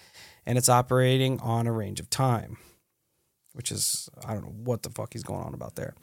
[0.47, 2.59] and it's operating on a range of time
[3.59, 5.95] which is I don't know what the fuck he's going on about there.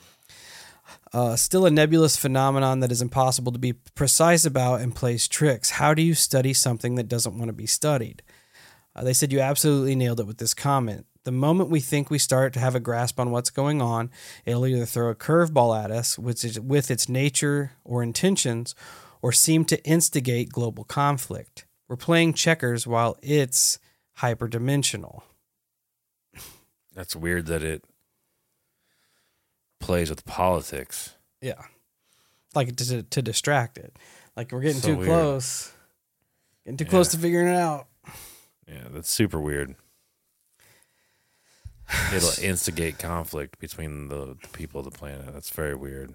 [1.14, 5.70] Uh, still a nebulous phenomenon that is impossible to be precise about and plays tricks.
[5.72, 8.22] How do you study something that doesn't want to be studied?
[8.94, 11.06] Uh, they said you absolutely nailed it with this comment.
[11.24, 14.12] The moment we think we start to have a grasp on what's going on,
[14.44, 18.76] it'll either throw a curveball at us, which is with its nature or intentions,
[19.26, 21.66] or seem to instigate global conflict.
[21.88, 23.80] We're playing checkers while it's
[24.20, 25.24] hyperdimensional.
[26.94, 27.84] That's weird that it
[29.80, 31.16] plays with politics.
[31.42, 31.60] Yeah.
[32.54, 33.98] Like to, to distract it.
[34.38, 35.08] Like we're getting So too weird.
[35.10, 35.74] close.
[36.64, 37.88] Getting too close to figuring it out.
[38.68, 39.74] Yeah, that's super weird.
[42.14, 45.34] It'll instigate conflict between the, the people of the planet.
[45.34, 46.14] That's very weird.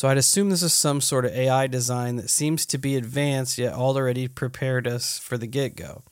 [0.00, 3.58] So I'd assume this is some sort of AI design that seems to be advanced
[3.58, 6.04] yet already prepared us for the get go.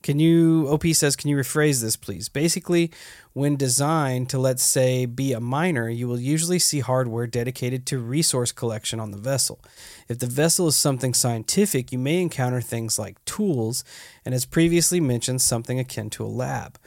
[0.00, 2.28] Can you, OP says, can you rephrase this, please?
[2.28, 2.92] Basically,
[3.32, 7.98] when designed to, let's say, be a miner, you will usually see hardware dedicated to
[7.98, 9.58] resource collection on the vessel.
[10.06, 13.82] If the vessel is something scientific, you may encounter things like tools,
[14.24, 16.78] and as previously mentioned, something akin to a lab.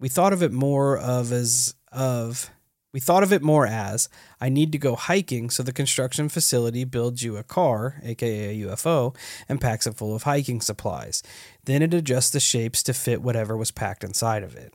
[0.00, 2.50] We thought of it more of as of
[2.92, 4.08] we thought of it more as
[4.40, 8.66] I need to go hiking, so the construction facility builds you a car, aka a
[8.66, 9.14] UFO,
[9.48, 11.22] and packs it full of hiking supplies.
[11.64, 14.74] Then it adjusts the shapes to fit whatever was packed inside of it.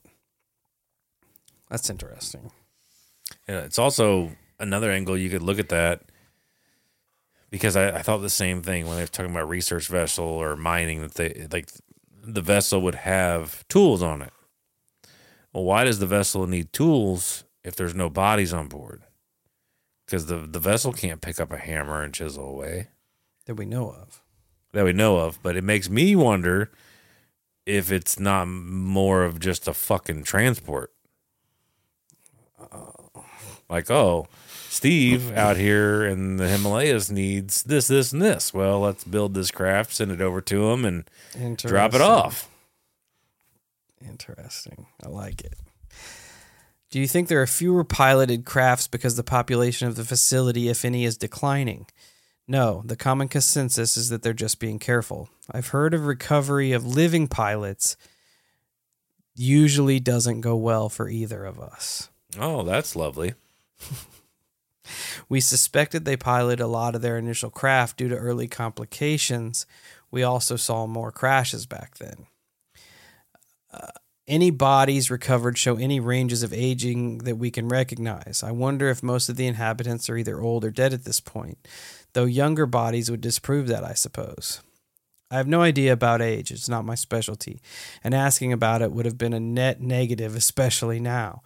[1.68, 2.52] That's interesting.
[3.48, 6.02] Yeah, it's also another angle you could look at that
[7.50, 10.56] because I, I thought the same thing when they were talking about research vessel or
[10.56, 11.70] mining that they like
[12.22, 14.32] the vessel would have tools on it.
[15.52, 19.02] Well, why does the vessel need tools if there's no bodies on board?
[20.06, 22.88] Because the the vessel can't pick up a hammer and chisel away
[23.46, 24.20] That we know of.
[24.72, 25.42] that we know of.
[25.42, 26.70] But it makes me wonder
[27.66, 30.92] if it's not more of just a fucking transport.
[33.70, 34.26] Like, oh,
[34.68, 38.52] Steve out here in the Himalayas needs this, this, and this.
[38.52, 42.48] Well, let's build this craft, send it over to him, and drop it off.
[44.06, 44.86] Interesting.
[45.02, 45.54] I like it.
[46.94, 50.84] Do you think there are fewer piloted crafts because the population of the facility, if
[50.84, 51.88] any, is declining?
[52.46, 55.28] No, the common consensus is that they're just being careful.
[55.50, 57.96] I've heard of recovery of living pilots
[59.34, 62.10] usually doesn't go well for either of us.
[62.38, 63.34] Oh, that's lovely.
[65.28, 69.66] We suspected they piloted a lot of their initial craft due to early complications.
[70.12, 72.26] We also saw more crashes back then.
[73.72, 73.88] Uh,
[74.26, 78.42] any bodies recovered show any ranges of aging that we can recognize.
[78.42, 81.58] I wonder if most of the inhabitants are either old or dead at this point,
[82.12, 84.62] though younger bodies would disprove that, I suppose.
[85.30, 87.60] I have no idea about age, it's not my specialty,
[88.02, 91.42] and asking about it would have been a net negative, especially now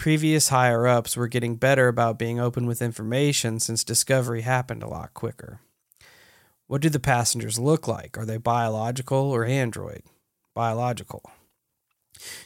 [0.00, 4.88] previous higher ups were getting better about being open with information since discovery happened a
[4.88, 5.60] lot quicker.
[6.68, 8.16] What do the passengers look like?
[8.16, 10.02] Are they biological or android?
[10.54, 11.30] Biological.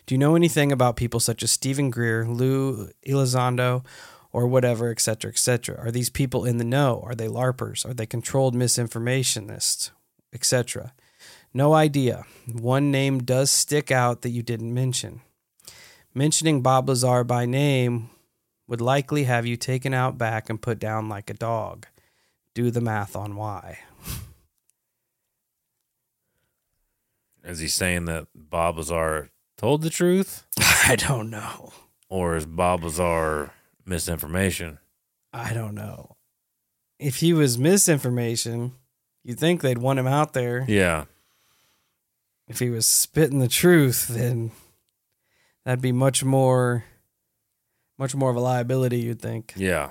[0.07, 3.85] Do you know anything about people such as Steven Greer, Lou Elizondo,
[4.33, 5.77] or whatever, etc., etc.?
[5.79, 7.03] Are these people in the know?
[7.07, 7.85] Are they LARPers?
[7.89, 9.91] Are they controlled misinformationists,
[10.33, 10.93] etc.?
[11.53, 12.25] No idea.
[12.53, 15.21] One name does stick out that you didn't mention.
[16.13, 18.11] Mentioning Bob Lazar by name
[18.67, 21.87] would likely have you taken out back and put down like a dog.
[22.55, 23.79] Do the math on why.
[27.45, 31.73] Is he saying that Bob Lazar told the truth, I don't know.
[32.09, 33.51] or is Bob Lazar
[33.85, 34.79] misinformation?
[35.33, 36.17] I don't know.
[36.99, 38.73] If he was misinformation,
[39.25, 40.65] you'd think they'd want him out there.
[40.69, 41.05] Yeah,
[42.47, 44.53] If he was spitting the truth, then
[45.65, 46.85] that'd be much more
[47.99, 49.53] much more of a liability, you'd think.
[49.57, 49.91] yeah.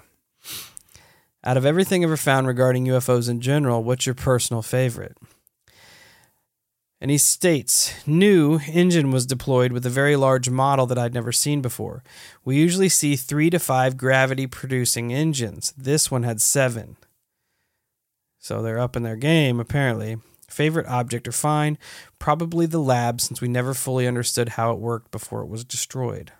[1.45, 5.17] Out of everything ever found regarding UFOs in general, what's your personal favorite?
[7.03, 11.33] And he states, new engine was deployed with a very large model that I'd never
[11.33, 12.01] seen before.
[12.45, 15.73] We usually see three to five gravity producing engines.
[15.77, 16.95] This one had seven.
[18.39, 20.15] So they're up in their game, apparently.
[20.49, 21.77] Favorite object or find?
[22.19, 26.31] Probably the lab, since we never fully understood how it worked before it was destroyed.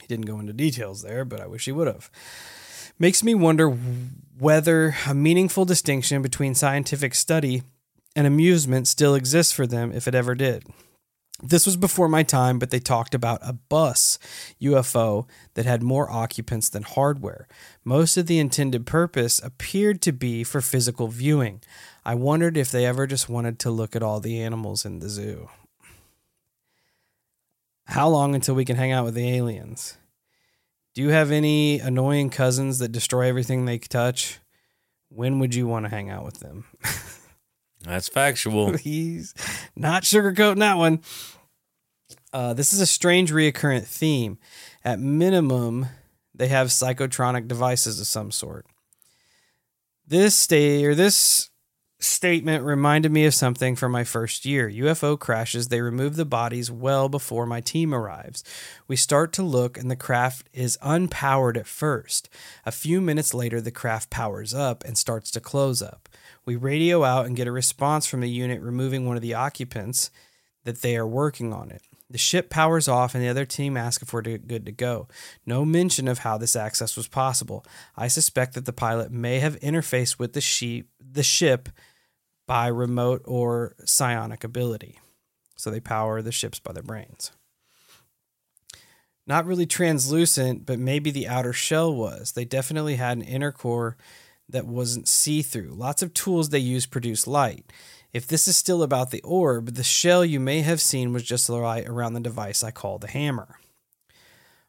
[0.00, 2.10] He didn't go into details there, but I wish he would have
[2.98, 3.68] makes me wonder
[4.38, 7.62] whether a meaningful distinction between scientific study
[8.16, 10.64] and amusement still exists for them if it ever did.
[11.42, 14.18] This was before my time, but they talked about a bus
[14.62, 17.48] UFO that had more occupants than hardware.
[17.84, 21.60] Most of the intended purpose appeared to be for physical viewing.
[22.04, 25.08] I wondered if they ever just wanted to look at all the animals in the
[25.08, 25.48] zoo.
[27.86, 29.98] How long until we can hang out with the aliens?
[30.94, 34.38] Do you have any annoying cousins that destroy everything they touch?
[35.08, 36.64] When would you want to hang out with them?
[37.84, 38.72] That's factual.
[38.76, 39.34] He's
[39.76, 41.00] not sugarcoating that one.
[42.32, 44.38] Uh, this is a strange reoccurrent theme.
[44.84, 45.86] At minimum,
[46.34, 48.66] they have psychotronic devices of some sort.
[50.06, 51.50] This stay or this
[52.00, 54.68] statement reminded me of something from my first year.
[54.70, 58.44] UFO crashes, they remove the bodies well before my team arrives.
[58.86, 62.28] We start to look, and the craft is unpowered at first.
[62.66, 66.03] A few minutes later, the craft powers up and starts to close up.
[66.46, 70.10] We radio out and get a response from the unit removing one of the occupants
[70.64, 71.82] that they are working on it.
[72.10, 75.08] The ship powers off, and the other team asks if we're good to go.
[75.46, 77.64] No mention of how this access was possible.
[77.96, 81.70] I suspect that the pilot may have interfaced with the sheep, the ship
[82.46, 85.00] by remote or psionic ability.
[85.56, 87.32] So they power the ships by their brains.
[89.26, 92.32] Not really translucent, but maybe the outer shell was.
[92.32, 93.96] They definitely had an inner core
[94.48, 95.70] that wasn't see through.
[95.74, 97.72] Lots of tools they use produce light.
[98.12, 101.46] If this is still about the orb, the shell you may have seen was just
[101.46, 103.58] the light around the device I call the hammer.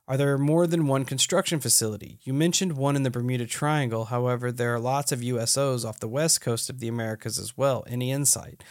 [0.08, 2.20] Are there more than one construction facility?
[2.24, 6.08] You mentioned one in the Bermuda Triangle, however, there are lots of USOs off the
[6.08, 7.84] west coast of the Americas as well.
[7.88, 8.64] Any insight?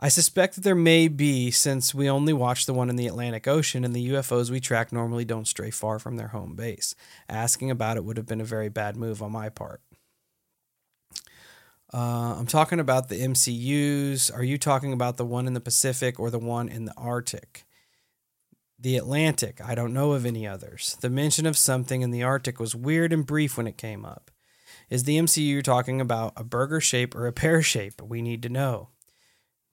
[0.00, 3.48] I suspect that there may be, since we only watch the one in the Atlantic
[3.48, 6.94] Ocean, and the UFOs we track normally don't stray far from their home base.
[7.28, 9.80] Asking about it would have been a very bad move on my part.
[11.92, 14.34] Uh, I'm talking about the MCUs.
[14.34, 17.64] Are you talking about the one in the Pacific or the one in the Arctic?
[18.78, 20.96] The Atlantic, I don't know of any others.
[21.00, 24.30] The mention of something in the Arctic was weird and brief when it came up.
[24.88, 28.00] Is the MCU talking about a burger shape or a pear shape?
[28.00, 28.90] We need to know.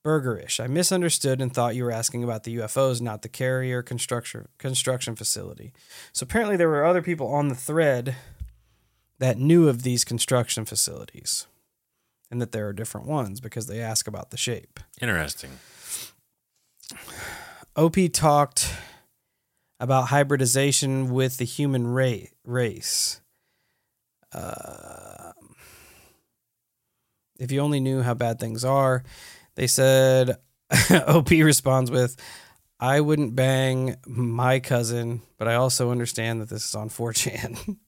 [0.04, 0.64] Burgerish.
[0.64, 5.16] I misunderstood and thought you were asking about the UFOs, not the carrier construction construction
[5.16, 5.74] facility.
[6.14, 8.16] So apparently there were other people on the thread
[9.18, 11.48] that knew of these construction facilities
[12.36, 14.82] and that there are different ones because they ask about the shape.
[15.00, 15.52] Interesting.
[17.78, 18.74] OP talked
[19.80, 23.22] about hybridization with the human ra- race.
[24.34, 25.32] Uh,
[27.40, 29.02] if you only knew how bad things are,
[29.56, 30.36] they said
[31.08, 32.18] OP responds with,
[32.82, 37.78] I wouldn't bang my cousin, but I also understand that this is on 4chan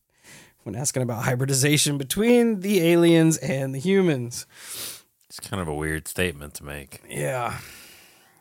[0.68, 4.46] when asking about hybridization between the aliens and the humans.
[5.30, 7.02] It's kind of a weird statement to make.
[7.10, 7.60] Yeah.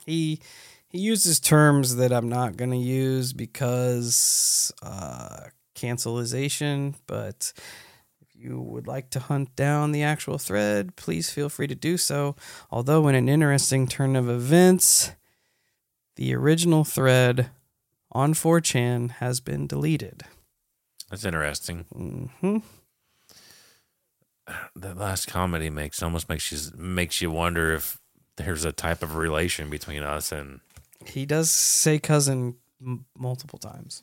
[0.05, 0.41] He
[0.89, 5.45] he uses terms that I'm not going to use because uh
[5.77, 7.53] cancelization, but
[8.21, 11.97] if you would like to hunt down the actual thread, please feel free to do
[11.97, 12.35] so.
[12.73, 15.13] Although in an interesting turn of events,
[16.17, 17.51] the original thread
[18.11, 20.25] on 4chan has been deleted.
[21.11, 21.85] That's interesting.
[21.93, 22.59] hmm
[24.77, 27.99] That last comedy makes almost makes you makes you wonder if
[28.37, 30.61] there's a type of relation between us and
[31.07, 34.03] He does say cousin m- multiple times.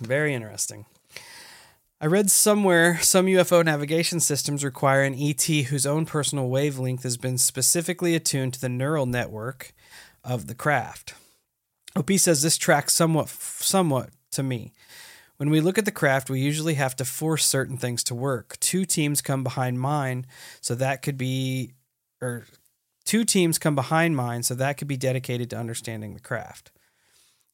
[0.00, 0.86] Very interesting.
[2.00, 7.16] I read somewhere some UFO navigation systems require an ET whose own personal wavelength has
[7.16, 9.72] been specifically attuned to the neural network
[10.24, 11.14] of the craft.
[11.96, 14.72] OP says this tracks somewhat somewhat to me.
[15.36, 18.56] When we look at the craft, we usually have to force certain things to work.
[18.60, 20.26] Two teams come behind mine,
[20.60, 21.72] so that could be
[22.20, 22.44] or
[23.04, 26.70] two teams come behind mine, so that could be dedicated to understanding the craft.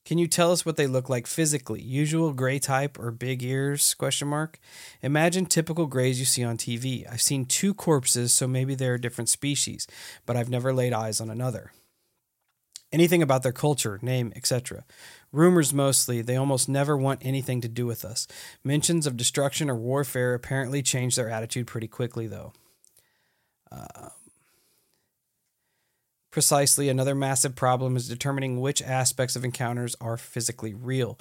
[0.05, 1.81] Can you tell us what they look like physically?
[1.83, 3.95] Usual gray type or big ears?
[3.95, 4.59] Question mark.
[5.03, 7.11] Imagine typical grays you see on TV.
[7.11, 9.87] I've seen two corpses, so maybe they're a different species,
[10.27, 11.73] but I've never laid eyes on another.
[12.93, 14.85] Anything about their culture, name, etc.
[15.33, 18.27] Rumors mostly, they almost never want anything to do with us.
[18.65, 22.53] Mentions of destruction or warfare apparently change their attitude pretty quickly, though.
[23.71, 24.11] Um,
[26.33, 31.17] precisely, another massive problem is determining which aspects of encounters are physically real.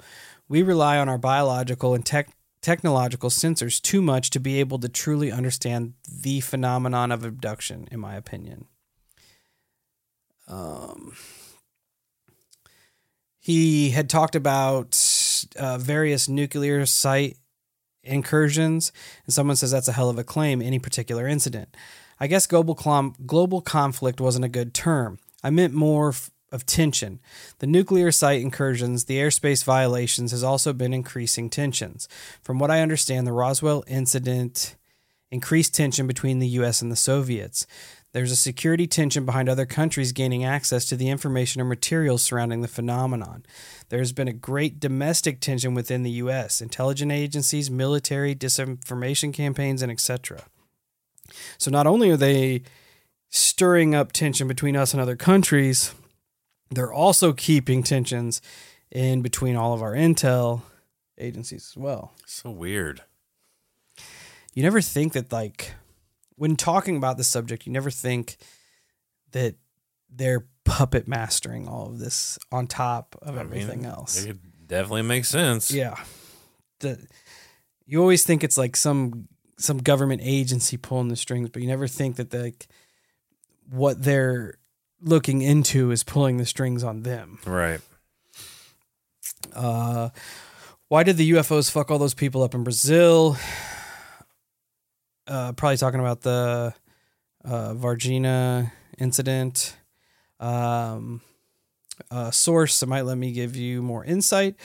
[0.48, 2.30] We rely on our biological and tech
[2.62, 7.98] technological sensors too much to be able to truly understand the phenomenon of abduction, in
[8.00, 8.66] my opinion.
[10.46, 11.16] Um,
[13.40, 14.96] he had talked about
[15.58, 17.38] uh, various nuclear site
[18.04, 18.92] incursions,
[19.24, 21.74] and someone says that's a hell of a claim, any particular incident.
[22.20, 25.18] I guess global, clom- global conflict wasn't a good term.
[25.42, 27.18] I meant more f- of tension.
[27.60, 32.08] The nuclear site incursions, the airspace violations, has also been increasing tensions.
[32.42, 34.76] From what I understand, the Roswell incident
[35.30, 37.66] increased tension between the US and the Soviets.
[38.12, 42.60] There's a security tension behind other countries gaining access to the information or materials surrounding
[42.60, 43.44] the phenomenon.
[43.88, 49.92] There's been a great domestic tension within the US, intelligence agencies, military, disinformation campaigns, and
[49.92, 50.42] etc.
[51.56, 52.62] So not only are they
[53.30, 55.94] stirring up tension between us and other countries,
[56.70, 58.42] they're also keeping tensions
[58.90, 60.62] in between all of our intel
[61.16, 62.12] agencies as well.
[62.26, 63.02] so weird.
[64.52, 65.74] You never think that like
[66.40, 68.38] when talking about this subject, you never think
[69.32, 69.56] that
[70.08, 74.24] they're puppet mastering all of this on top of I mean, everything else.
[74.24, 75.70] It definitely makes sense.
[75.70, 75.96] Yeah.
[76.78, 77.06] The
[77.84, 79.28] you always think it's like some
[79.58, 82.68] some government agency pulling the strings, but you never think that the, like
[83.68, 84.54] what they're
[85.02, 87.38] looking into is pulling the strings on them.
[87.44, 87.82] Right.
[89.54, 90.08] Uh,
[90.88, 93.36] why did the UFOs fuck all those people up in Brazil?
[95.30, 96.74] Uh, probably talking about the
[97.44, 99.76] uh, Varginha incident.
[100.40, 101.20] Um,
[102.10, 104.56] a source that might let me give you more insight.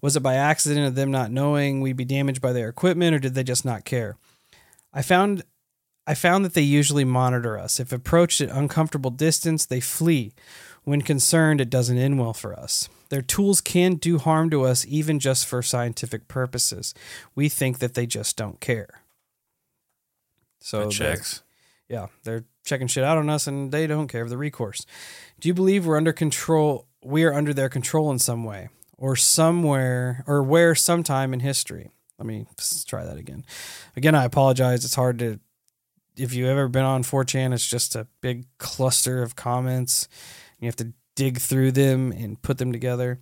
[0.00, 3.18] Was it by accident of them not knowing we'd be damaged by their equipment, or
[3.18, 4.16] did they just not care?
[4.94, 5.42] I found
[6.06, 7.78] I found that they usually monitor us.
[7.78, 10.32] If approached at uncomfortable distance, they flee.
[10.84, 12.88] When concerned, it doesn't end well for us.
[13.08, 16.94] Their tools can do harm to us, even just for scientific purposes.
[17.34, 19.03] We think that they just don't care.
[20.64, 21.42] So That checks.
[21.90, 24.86] yeah, they're checking shit out on us and they don't care of the recourse.
[25.38, 26.86] Do you believe we're under control?
[27.02, 31.90] We are under their control in some way or somewhere or where sometime in history.
[32.18, 32.46] Let me
[32.86, 33.44] try that again.
[33.94, 34.86] Again, I apologize.
[34.86, 35.38] It's hard to,
[36.16, 40.08] if you've ever been on 4chan, it's just a big cluster of comments.
[40.60, 43.18] You have to dig through them and put them together.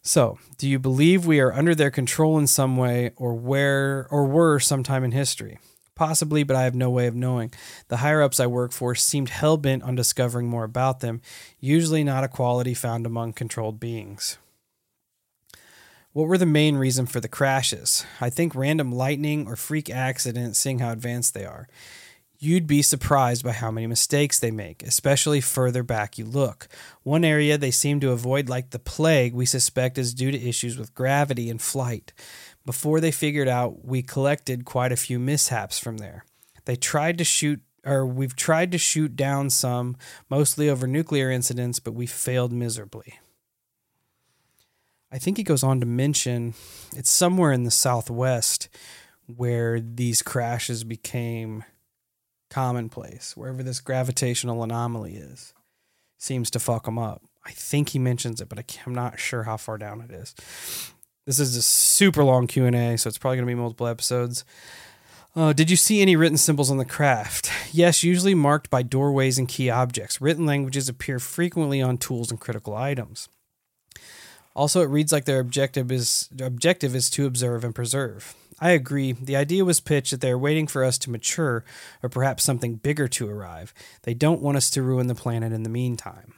[0.00, 4.24] So, do you believe we are under their control in some way or where or
[4.24, 5.58] were sometime in history?
[5.98, 7.52] Possibly, but I have no way of knowing.
[7.88, 11.20] The higher ups I work for seemed hell bent on discovering more about them,
[11.58, 14.38] usually not a quality found among controlled beings.
[16.12, 18.06] What were the main reason for the crashes?
[18.20, 21.66] I think random lightning or freak accidents, seeing how advanced they are.
[22.40, 26.68] You'd be surprised by how many mistakes they make, especially further back you look.
[27.02, 30.78] One area they seem to avoid like the plague we suspect is due to issues
[30.78, 32.12] with gravity and flight.
[32.68, 36.26] Before they figured out, we collected quite a few mishaps from there.
[36.66, 39.96] They tried to shoot or we've tried to shoot down some,
[40.28, 43.20] mostly over nuclear incidents, but we failed miserably.
[45.10, 46.52] I think he goes on to mention
[46.94, 48.68] it's somewhere in the southwest
[49.24, 51.64] where these crashes became
[52.50, 55.54] commonplace, wherever this gravitational anomaly is,
[56.18, 57.22] seems to fuck them up.
[57.46, 60.34] I think he mentions it, but I'm not sure how far down it is.
[61.28, 63.86] This is a super long Q and A, so it's probably going to be multiple
[63.86, 64.46] episodes.
[65.36, 67.50] Uh, did you see any written symbols on the craft?
[67.70, 70.22] Yes, usually marked by doorways and key objects.
[70.22, 73.28] Written languages appear frequently on tools and critical items.
[74.56, 78.34] Also, it reads like their objective is objective is to observe and preserve.
[78.58, 79.12] I agree.
[79.12, 81.62] The idea was pitched that they are waiting for us to mature
[82.02, 83.74] or perhaps something bigger to arrive.
[84.04, 86.32] They don't want us to ruin the planet in the meantime.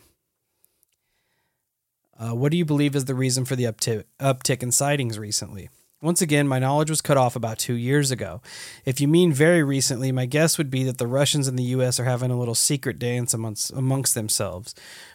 [2.20, 5.70] Uh, what do you believe is the reason for the upti- uptick in sightings recently?
[6.02, 8.42] Once again, my knowledge was cut off about two years ago.
[8.84, 11.98] If you mean very recently, my guess would be that the Russians and the US
[11.98, 14.74] are having a little secret dance amongst, amongst themselves.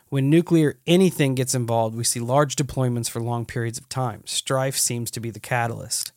[0.10, 4.24] When nuclear anything gets involved, we see large deployments for long periods of time.
[4.26, 6.12] Strife seems to be the catalyst.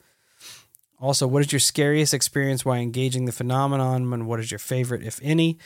[1.00, 5.02] Also, what is your scariest experience while engaging the phenomenon, and what is your favorite,
[5.02, 5.56] if any?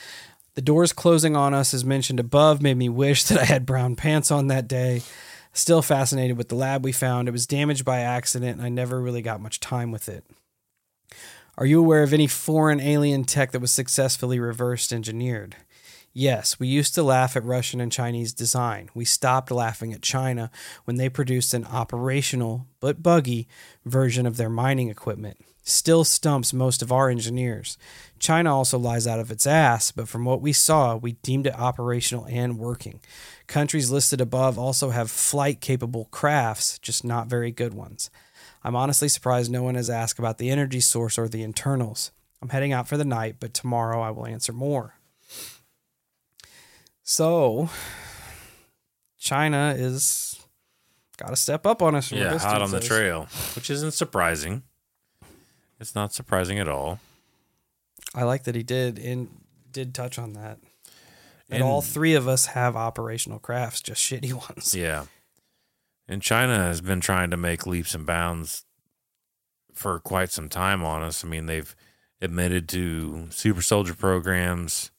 [0.55, 3.97] The doors closing on us, as mentioned above, made me wish that I had brown
[3.97, 5.03] pants on that day.
[5.55, 7.29] Still fascinated with the lab we found.
[7.29, 10.25] It was damaged by accident, and I never really got much time with it.
[11.57, 15.57] Are you aware of any foreign alien tech that was successfully reversed engineered?
[16.15, 18.91] Yes, we used to laugh at Russian and Chinese design.
[18.93, 20.51] We stopped laughing at China
[20.85, 23.49] when they produced an operational, but buggy,
[23.87, 25.39] version of their mining equipment.
[25.63, 27.79] Still stumps most of our engineers.
[28.19, 31.59] China also lies out of its ass, but from what we saw, we deemed it
[31.59, 33.01] operational and working.
[33.47, 38.11] Countries listed above also have flight capable crafts, just not very good ones.
[38.63, 42.11] I'm honestly surprised no one has asked about the energy source or the internals.
[42.43, 44.97] I'm heading out for the night, but tomorrow I will answer more.
[47.13, 47.69] So,
[49.19, 50.41] China is
[51.19, 52.11] got to step up on us.
[52.11, 54.63] Yeah, hot on the trail, which isn't surprising.
[55.79, 57.01] It's not surprising at all.
[58.15, 59.29] I like that he did and
[59.71, 60.59] did touch on that.
[61.51, 64.75] That And- all three of us have operational crafts, just shitty ones.
[64.75, 65.05] Yeah.
[66.09, 68.65] And China has been trying to make leaps and bounds
[69.75, 71.23] for quite some time on us.
[71.23, 71.77] I mean, they've
[72.23, 74.91] admitted to super soldier programs.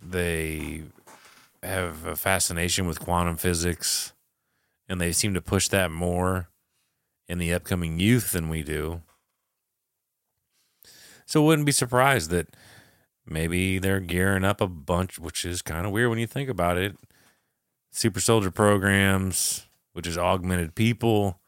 [0.00, 0.84] They
[1.62, 4.12] have a fascination with quantum physics,
[4.88, 6.48] and they seem to push that more
[7.28, 9.02] in the upcoming youth than we do.
[11.26, 12.48] So, wouldn't be surprised that
[13.24, 16.76] maybe they're gearing up a bunch, which is kind of weird when you think about
[16.76, 16.96] it
[17.92, 21.38] super soldier programs, which is augmented people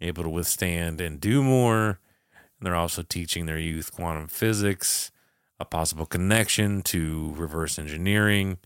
[0.00, 1.98] able to withstand and do more.
[2.32, 5.10] And they're also teaching their youth quantum physics,
[5.58, 8.58] a possible connection to reverse engineering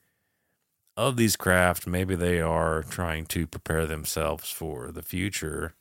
[0.97, 1.87] of these craft.
[1.87, 5.75] Maybe they are trying to prepare themselves for the future.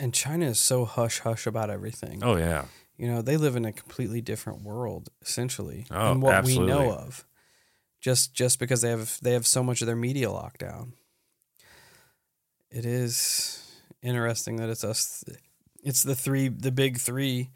[0.00, 2.22] And China is so hush hush about everything.
[2.22, 2.66] Oh, yeah.
[2.96, 6.92] You know, they live in a completely different world, essentially, Oh, than what we know
[6.92, 7.24] of.
[8.00, 10.92] Just just because they have they have so much of their media locked down.
[12.70, 13.64] It is
[14.02, 15.24] interesting that it's us
[15.82, 17.50] it's the three the big three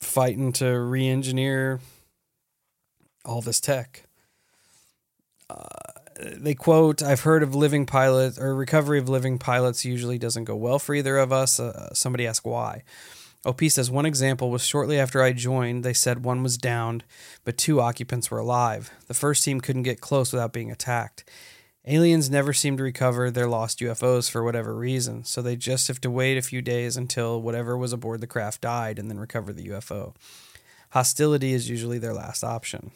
[0.00, 1.80] fighting to re engineer
[3.24, 4.04] all this tech.
[6.20, 10.56] They quote, I've heard of living pilots or recovery of living pilots usually doesn't go
[10.56, 11.58] well for either of us.
[11.58, 12.82] Uh, somebody asked why.
[13.44, 17.04] OP says one example was shortly after I joined, they said one was downed,
[17.44, 18.90] but two occupants were alive.
[19.06, 21.28] The first team couldn't get close without being attacked.
[21.86, 26.00] Aliens never seem to recover their lost UFOs for whatever reason, so they just have
[26.00, 29.52] to wait a few days until whatever was aboard the craft died and then recover
[29.52, 30.14] the UFO.
[30.90, 32.92] Hostility is usually their last option.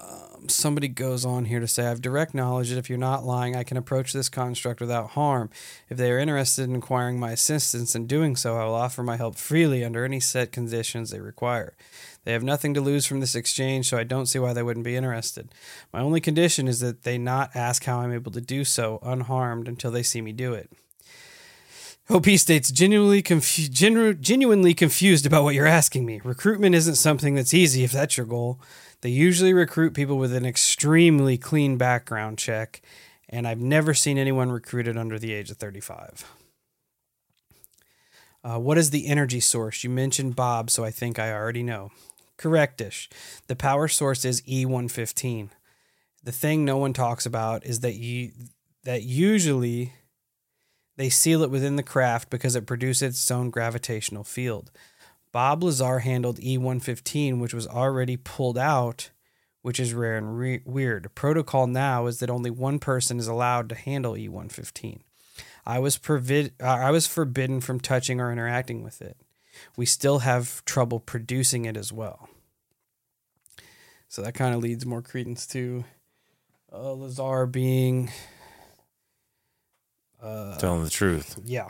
[0.00, 3.24] Um, somebody goes on here to say, I have direct knowledge that if you're not
[3.24, 5.50] lying, I can approach this construct without harm.
[5.88, 9.16] If they are interested in acquiring my assistance in doing so, I will offer my
[9.16, 11.74] help freely under any set conditions they require.
[12.24, 14.84] They have nothing to lose from this exchange, so I don't see why they wouldn't
[14.84, 15.48] be interested.
[15.92, 19.66] My only condition is that they not ask how I'm able to do so unharmed
[19.66, 20.70] until they see me do it.
[22.10, 26.20] OP states genuinely confu- genu- genuinely confused about what you're asking me.
[26.24, 28.58] Recruitment isn't something that's easy if that's your goal.
[29.00, 32.82] They usually recruit people with an extremely clean background check,
[33.28, 36.24] and I've never seen anyone recruited under the age of 35.
[38.42, 39.84] Uh, what is the energy source?
[39.84, 41.90] You mentioned Bob, so I think I already know.
[42.36, 43.08] Correctish.
[43.46, 45.50] The power source is E115.
[46.22, 48.32] The thing no one talks about is that you
[48.84, 49.92] that usually
[50.96, 54.70] they seal it within the craft because it produces its own gravitational field.
[55.32, 59.10] Bob Lazar handled E115, which was already pulled out,
[59.62, 61.14] which is rare and re- weird.
[61.14, 65.00] Protocol now is that only one person is allowed to handle E115.
[65.66, 69.16] I was provid- uh, I was forbidden from touching or interacting with it.
[69.76, 72.28] We still have trouble producing it as well.
[74.08, 75.84] So that kind of leads more credence to
[76.72, 78.10] uh, Lazar being,
[80.22, 81.38] uh, Telling the truth.
[81.44, 81.68] yeah,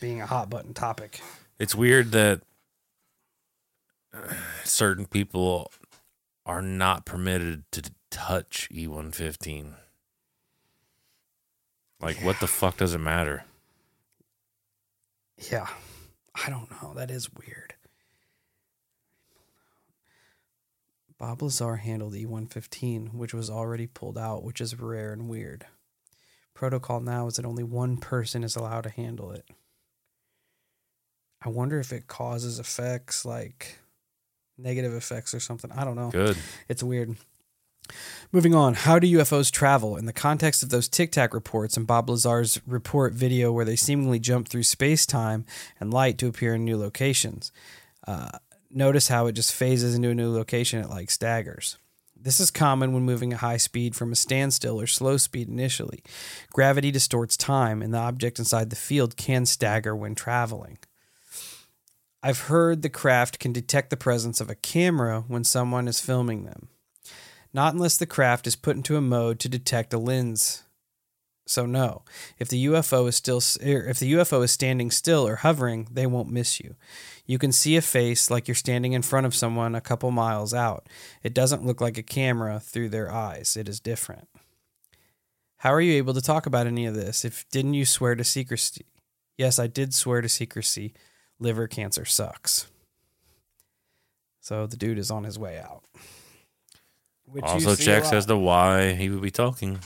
[0.00, 1.20] being a hot button topic.
[1.58, 2.42] It's weird that
[4.64, 5.70] certain people
[6.46, 9.74] are not permitted to touch E115.
[12.00, 13.44] Like, what the fuck does it matter?
[15.50, 15.66] Yeah.
[16.44, 16.94] I don't know.
[16.94, 17.74] That is weird.
[21.18, 25.66] Bob Lazar handled E115, which was already pulled out, which is rare and weird.
[26.54, 29.48] Protocol now is that only one person is allowed to handle it.
[31.42, 33.78] I wonder if it causes effects like
[34.58, 35.70] negative effects or something.
[35.72, 36.10] I don't know.
[36.10, 36.36] Good.
[36.68, 37.16] It's weird.
[38.32, 39.96] Moving on, how do UFOs travel?
[39.96, 43.76] In the context of those Tic Tac reports and Bob Lazar's report video where they
[43.76, 45.46] seemingly jump through space time
[45.80, 47.50] and light to appear in new locations,
[48.06, 48.38] uh,
[48.70, 51.78] notice how it just phases into a new location It like staggers.
[52.20, 56.02] This is common when moving at high speed from a standstill or slow speed initially.
[56.52, 60.78] Gravity distorts time, and the object inside the field can stagger when traveling.
[62.22, 66.44] I've heard the craft can detect the presence of a camera when someone is filming
[66.44, 66.68] them
[67.52, 70.64] not unless the craft is put into a mode to detect a lens.
[71.46, 72.02] So no,
[72.38, 76.06] if the UFO is still er, if the UFO is standing still or hovering, they
[76.06, 76.76] won't miss you.
[77.24, 80.52] You can see a face like you're standing in front of someone a couple miles
[80.52, 80.88] out.
[81.22, 83.56] It doesn't look like a camera through their eyes.
[83.56, 84.28] It is different.
[85.58, 87.24] How are you able to talk about any of this?
[87.24, 88.84] If didn't you swear to secrecy?
[89.38, 90.92] Yes, I did swear to secrecy.
[91.40, 92.68] Liver cancer sucks.
[94.40, 95.84] So the dude is on his way out.
[97.26, 99.80] Which also checks as to why he would be talking.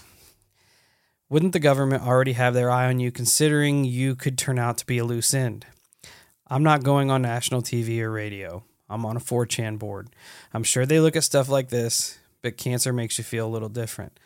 [1.29, 4.87] Wouldn't the government already have their eye on you considering you could turn out to
[4.87, 5.67] be a loose end?
[6.47, 8.65] I'm not going on national TV or radio.
[8.89, 10.11] I'm on a 4chan board.
[10.53, 13.71] I'm sure they look at stuff like this, but cancer makes you feel a little
[13.71, 14.21] different.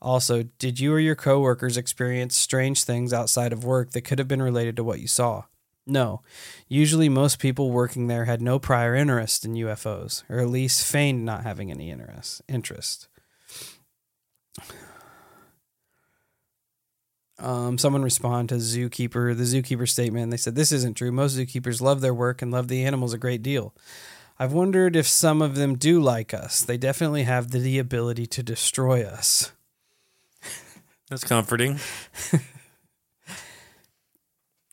[0.00, 4.28] Also, did you or your coworkers experience strange things outside of work that could have
[4.28, 5.42] been related to what you saw?
[5.86, 6.22] No.
[6.68, 11.24] Usually, most people working there had no prior interest in UFOs, or at least feigned
[11.24, 12.42] not having any interest.
[12.48, 13.08] Interest.
[17.38, 20.30] Um, someone respond to zookeeper the zookeeper statement.
[20.30, 21.10] They said this isn't true.
[21.10, 23.74] Most zookeepers love their work and love the animals a great deal.
[24.38, 26.62] I've wondered if some of them do like us.
[26.62, 29.52] They definitely have the, the ability to destroy us.
[31.08, 31.80] That's comforting.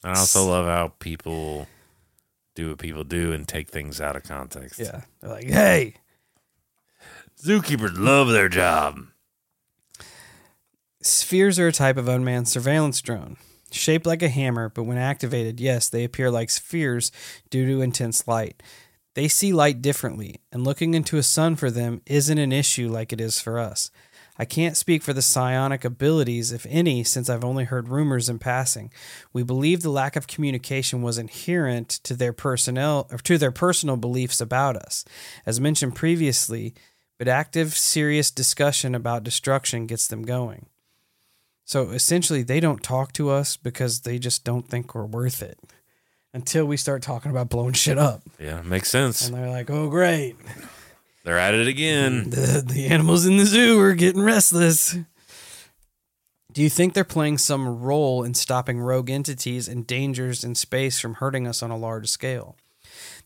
[0.03, 1.67] I also love how people
[2.55, 4.79] do what people do and take things out of context.
[4.79, 5.95] Yeah, they're like, hey,
[7.41, 8.99] Zookeepers love their job.
[11.01, 13.37] Spheres are a type of unmanned surveillance drone.
[13.71, 17.11] Shaped like a hammer, but when activated, yes, they appear like spheres
[17.49, 18.61] due to intense light.
[19.13, 23.13] They see light differently, and looking into a sun for them isn't an issue like
[23.13, 23.91] it is for us.
[24.41, 28.39] I can't speak for the psionic abilities, if any, since I've only heard rumors in
[28.39, 28.89] passing.
[29.33, 33.97] We believe the lack of communication was inherent to their personnel or to their personal
[33.97, 35.03] beliefs about us.
[35.45, 36.73] As mentioned previously,
[37.17, 40.67] but active, serious discussion about destruction gets them going.
[41.65, 45.59] So essentially, they don't talk to us because they just don't think we're worth it
[46.33, 48.21] until we start talking about blowing shit up.
[48.39, 49.27] Yeah, makes sense.
[49.27, 50.37] And they're like, oh, great.
[51.23, 52.25] They're at it again.
[52.25, 54.97] Mm, the, the animals in the zoo are getting restless.
[56.51, 60.99] Do you think they're playing some role in stopping rogue entities and dangers in space
[60.99, 62.55] from hurting us on a large scale?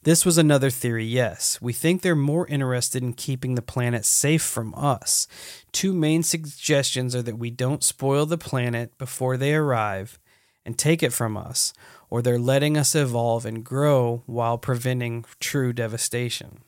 [0.04, 1.62] This was another theory, yes.
[1.62, 5.28] We think they're more interested in keeping the planet safe from us.
[5.72, 10.20] Two main suggestions are that we don't spoil the planet before they arrive
[10.66, 11.74] and take it from us,
[12.10, 16.60] or they're letting us evolve and grow while preventing true devastation.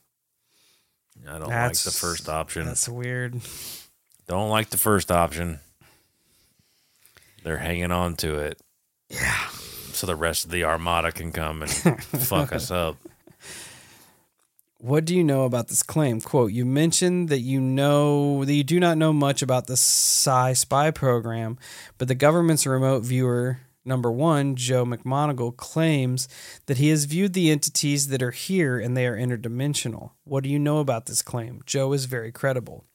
[1.28, 2.66] I don't like the first option.
[2.66, 3.40] That's weird.
[4.28, 5.60] Don't like the first option.
[7.44, 8.60] They're hanging on to it.
[9.10, 9.48] Yeah.
[9.92, 11.72] So the rest of the armada can come and
[12.04, 12.98] fuck us up.
[14.80, 16.22] What do you know about this claim?
[16.22, 20.54] Quote, you mentioned that you know that you do not know much about the Psi
[20.54, 21.58] spy program,
[21.98, 26.28] but the government's remote viewer number one, Joe McMoneagle, claims
[26.66, 30.12] that he has viewed the entities that are here and they are interdimensional.
[30.24, 31.62] What do you know about this claim?
[31.66, 32.86] Joe is very credible.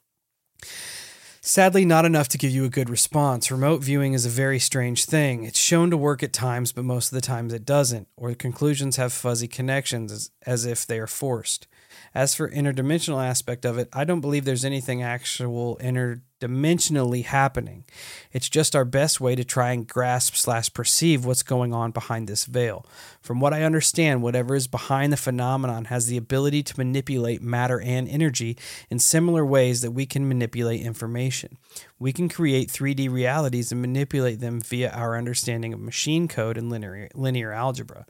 [1.43, 3.51] Sadly, not enough to give you a good response.
[3.51, 5.45] Remote viewing is a very strange thing.
[5.45, 8.35] It's shown to work at times, but most of the times it doesn't, or the
[8.35, 11.67] conclusions have fuzzy connections as if they are forced.
[12.13, 17.85] As for interdimensional aspect of it, I don't believe there's anything actual interdimensionally happening.
[18.33, 22.27] It's just our best way to try and grasp slash perceive what's going on behind
[22.27, 22.85] this veil.
[23.23, 27.81] From what I understand, whatever is behind the phenomenon has the ability to manipulate matter
[27.81, 28.59] and energy
[28.91, 31.59] in similar ways that we can manipulate information.
[32.01, 36.71] We can create 3D realities and manipulate them via our understanding of machine code and
[36.71, 38.05] linear, linear algebra.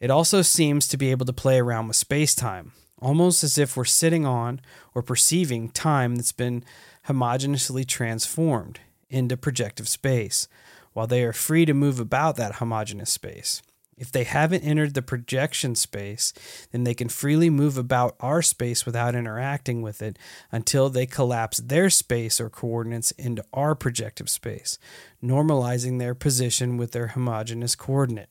[0.00, 3.76] It also seems to be able to play around with space time almost as if
[3.76, 4.60] we're sitting on
[4.94, 6.64] or perceiving time that's been
[7.08, 10.48] homogeneously transformed into projective space,
[10.92, 13.62] while they are free to move about that homogeneous space.
[13.98, 16.34] If they haven't entered the projection space,
[16.70, 20.18] then they can freely move about our space without interacting with it
[20.52, 24.78] until they collapse their space or coordinates into our projective space,
[25.24, 28.28] normalizing their position with their homogeneous coordinate.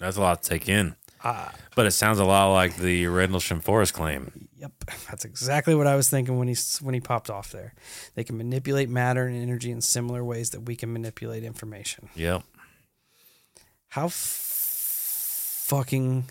[0.00, 0.96] That's a lot to take in.
[1.24, 4.48] Uh, but it sounds a lot like the Rendlesham Forest claim.
[4.56, 4.72] Yep,
[5.08, 7.74] that's exactly what I was thinking when he when he popped off there.
[8.14, 12.08] They can manipulate matter and energy in similar ways that we can manipulate information.
[12.14, 12.42] Yep.
[13.88, 16.30] How f- fucking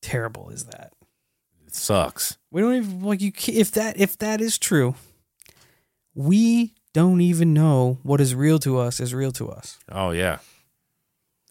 [0.00, 0.92] terrible is that?
[1.66, 2.38] It sucks.
[2.50, 3.32] We don't even like you.
[3.48, 4.94] If that if that is true,
[6.14, 9.78] we don't even know what is real to us is real to us.
[9.90, 10.38] Oh yeah.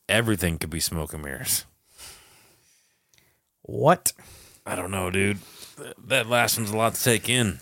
[0.07, 1.65] Everything could be smoke and mirrors.
[3.71, 4.11] What?
[4.65, 5.39] I don't know, dude.
[6.05, 7.59] That last one's a lot to take in.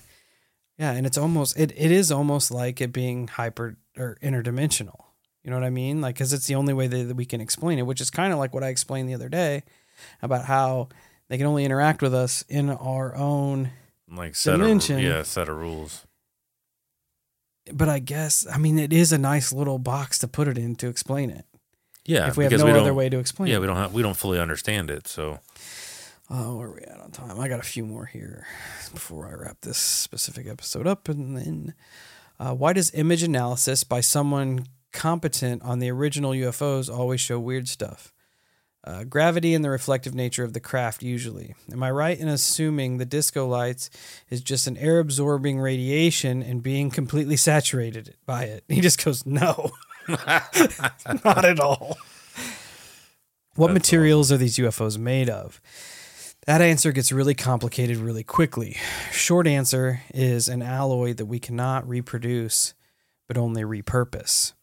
[0.77, 5.05] Yeah, and it's almost it, it is almost like it being hyper or interdimensional.
[5.43, 6.01] You know what I mean?
[6.01, 8.39] Like cuz it's the only way that, we can explain it, which is kind of
[8.39, 9.63] like what I explained the other day
[10.21, 10.89] about how
[11.27, 13.71] they can only interact with us in our own
[14.11, 14.97] like set dimension.
[14.97, 16.07] Of, yeah, set of rules.
[17.71, 20.75] But I guess I mean it is a nice little box to put it in
[20.77, 21.45] to explain it.
[22.05, 23.57] Yeah, if we have no other way to explain yeah, it.
[23.57, 25.39] Yeah, we don't have, we don't fully understand it, so
[26.29, 27.39] uh, where are we at on time?
[27.39, 28.45] I got a few more here
[28.93, 31.09] before I wrap this specific episode up.
[31.09, 31.73] And then,
[32.39, 37.67] uh, why does image analysis by someone competent on the original UFOs always show weird
[37.67, 38.13] stuff?
[38.83, 41.53] Uh, gravity and the reflective nature of the craft, usually.
[41.71, 43.89] Am I right in assuming the disco lights
[44.29, 48.63] is just an air absorbing radiation and being completely saturated by it?
[48.69, 49.71] He just goes, no,
[50.07, 51.97] not at all.
[53.55, 55.59] What That's materials are these UFOs made of?
[56.45, 58.77] That answer gets really complicated really quickly.
[59.11, 62.73] Short answer is an alloy that we cannot reproduce,
[63.27, 64.53] but only repurpose.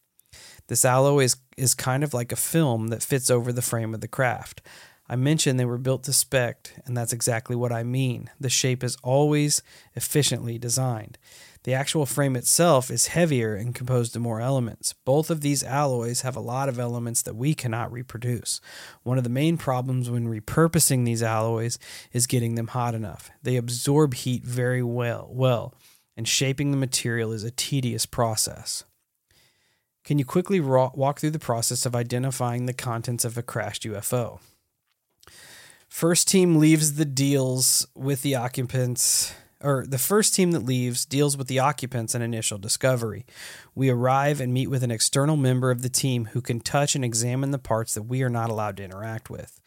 [0.68, 4.00] This alloy is, is kind of like a film that fits over the frame of
[4.00, 4.62] the craft.
[5.08, 8.30] I mentioned they were built to spec, and that's exactly what I mean.
[8.40, 9.62] The shape is always
[9.94, 11.18] efficiently designed.
[11.66, 14.92] The actual frame itself is heavier and composed of more elements.
[15.04, 18.60] Both of these alloys have a lot of elements that we cannot reproduce.
[19.02, 21.80] One of the main problems when repurposing these alloys
[22.12, 23.32] is getting them hot enough.
[23.42, 25.74] They absorb heat very well, well,
[26.16, 28.84] and shaping the material is a tedious process.
[30.04, 34.38] Can you quickly walk through the process of identifying the contents of a crashed UFO?
[35.88, 39.34] First team leaves the deals with the occupants
[39.66, 43.26] or the first team that leaves deals with the occupants and initial discovery.
[43.74, 47.04] We arrive and meet with an external member of the team who can touch and
[47.04, 49.60] examine the parts that we are not allowed to interact with.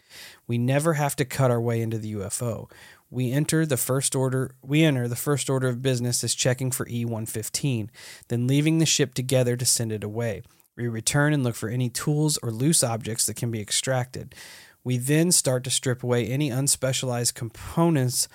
[0.47, 2.71] We never have to cut our way into the UFO.
[3.11, 6.85] We enter the first order we enter the first order of business is checking for
[6.85, 7.89] E115,
[8.29, 10.43] then leaving the ship together to send it away.
[10.77, 14.33] We return and look for any tools or loose objects that can be extracted.
[14.81, 18.29] We then start to strip away any unspecialized components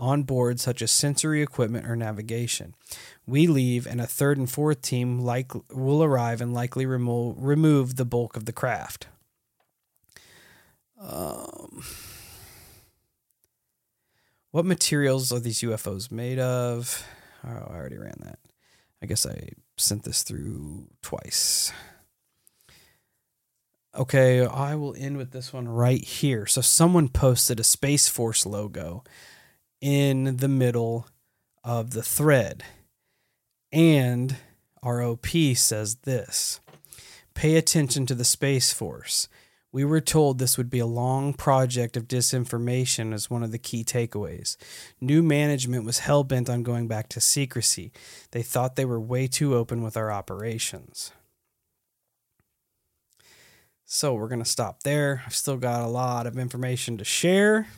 [0.00, 2.74] on board, such as sensory equipment or navigation.
[3.26, 7.96] We leave, and a third and fourth team like, will arrive and likely remo- remove
[7.96, 9.06] the bulk of the craft.
[10.98, 11.84] Um,
[14.50, 17.06] what materials are these UFOs made of?
[17.46, 18.38] Oh, I already ran that.
[19.02, 21.72] I guess I sent this through twice.
[23.96, 26.46] Okay, I will end with this one right here.
[26.46, 29.02] So someone posted a Space Force logo
[29.80, 31.06] in the middle
[31.64, 32.64] of the thread.
[33.72, 34.36] And
[34.84, 36.60] ROP says this
[37.34, 39.28] Pay attention to the Space Force.
[39.72, 43.58] We were told this would be a long project of disinformation as one of the
[43.58, 44.56] key takeaways.
[45.00, 47.92] New management was hell bent on going back to secrecy.
[48.32, 51.12] They thought they were way too open with our operations.
[53.84, 55.22] So we're going to stop there.
[55.24, 57.68] I've still got a lot of information to share.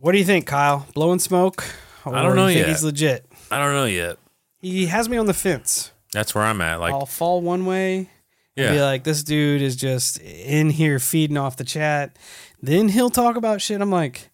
[0.00, 0.86] What do you think, Kyle?
[0.94, 1.64] Blowing smoke?
[2.06, 2.68] I don't know you think yet.
[2.68, 3.26] He's legit.
[3.50, 4.16] I don't know yet.
[4.60, 5.92] He has me on the fence.
[6.12, 6.80] That's where I'm at.
[6.80, 8.08] Like, I'll fall one way.
[8.56, 12.16] yeah, Be like, this dude is just in here feeding off the chat.
[12.62, 13.80] Then he'll talk about shit.
[13.80, 14.30] I'm like,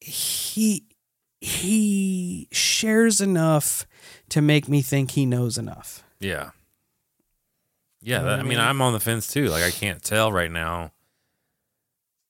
[0.00, 0.86] he
[1.40, 3.86] he shares enough
[4.28, 6.04] to make me think he knows enough.
[6.20, 6.50] yeah,
[8.00, 8.18] yeah.
[8.18, 8.58] know that, I mean?
[8.60, 9.48] I'm on the fence too.
[9.48, 10.92] Like, I can't tell right now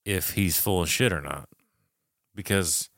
[0.04, 1.48] if he's full of shit or not,
[2.34, 2.88] because,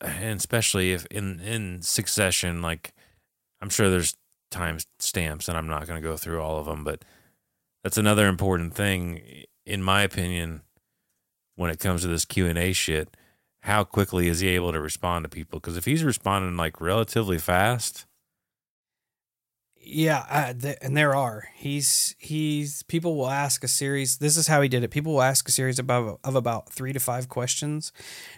[0.00, 2.92] and especially if in in succession, like,
[3.60, 4.16] I'm sure there's
[4.50, 7.04] time stamps, and I'm not going to go through all of them, but
[7.84, 10.62] that's another important thing, in my opinion,
[11.56, 13.16] when it comes to this Q and A shit.
[13.62, 15.58] How quickly is he able to respond to people?
[15.58, 18.06] Because if he's responding like relatively fast,
[19.90, 21.48] Yeah, uh, th- and there are.
[21.54, 24.18] He's he's people will ask a series.
[24.18, 24.88] This is how he did it.
[24.90, 27.90] People will ask a series about of about three to five questions,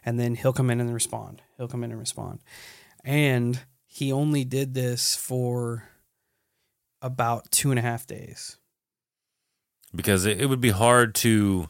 [0.05, 1.43] and then he'll come in and respond.
[1.57, 2.39] He'll come in and respond,
[3.05, 5.89] and he only did this for
[7.03, 8.57] about two and a half days.
[9.93, 11.69] because it, it would be hard to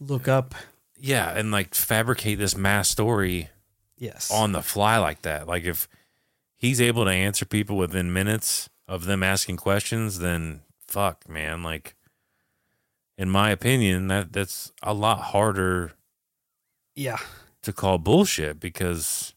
[0.00, 0.54] Look up.
[0.98, 3.50] yeah and like fabricate this mass story
[3.98, 4.30] Yes.
[4.30, 5.88] on the fly like that like if
[6.66, 11.94] he's able to answer people within minutes of them asking questions then fuck man like
[13.18, 15.92] in my opinion that that's a lot harder
[16.96, 17.18] yeah.
[17.62, 19.34] to call bullshit because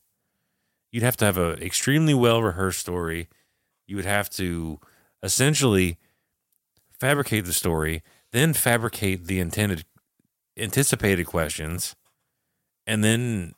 [0.92, 3.28] you'd have to have a extremely well rehearsed story.
[3.86, 4.80] You would have to
[5.22, 5.98] essentially
[7.00, 8.02] fabricate the story,
[8.32, 9.86] then fabricate the intended
[10.58, 11.96] anticipated questions,
[12.88, 13.54] and then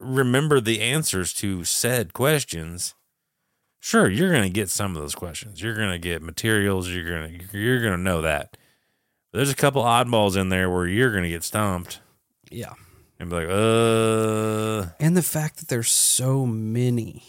[0.00, 2.94] remember the answers to said questions.
[3.80, 5.62] Sure, you're going to get some of those questions.
[5.62, 8.56] You're going to get materials, you're going to you're going to know that.
[9.30, 12.00] But there's a couple oddballs in there where you're going to get stumped
[12.50, 12.72] Yeah.
[13.20, 17.22] and be like, uh, and the fact that there's so many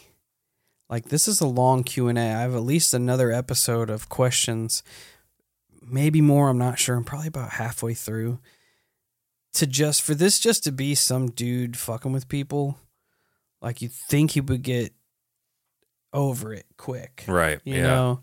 [0.90, 4.82] like this is a long q&a i have at least another episode of questions
[5.86, 8.40] maybe more i'm not sure i'm probably about halfway through
[9.54, 12.78] to just for this just to be some dude fucking with people
[13.62, 14.94] like you think he would get
[16.14, 17.24] over it quick.
[17.28, 18.22] Right, you yeah, know?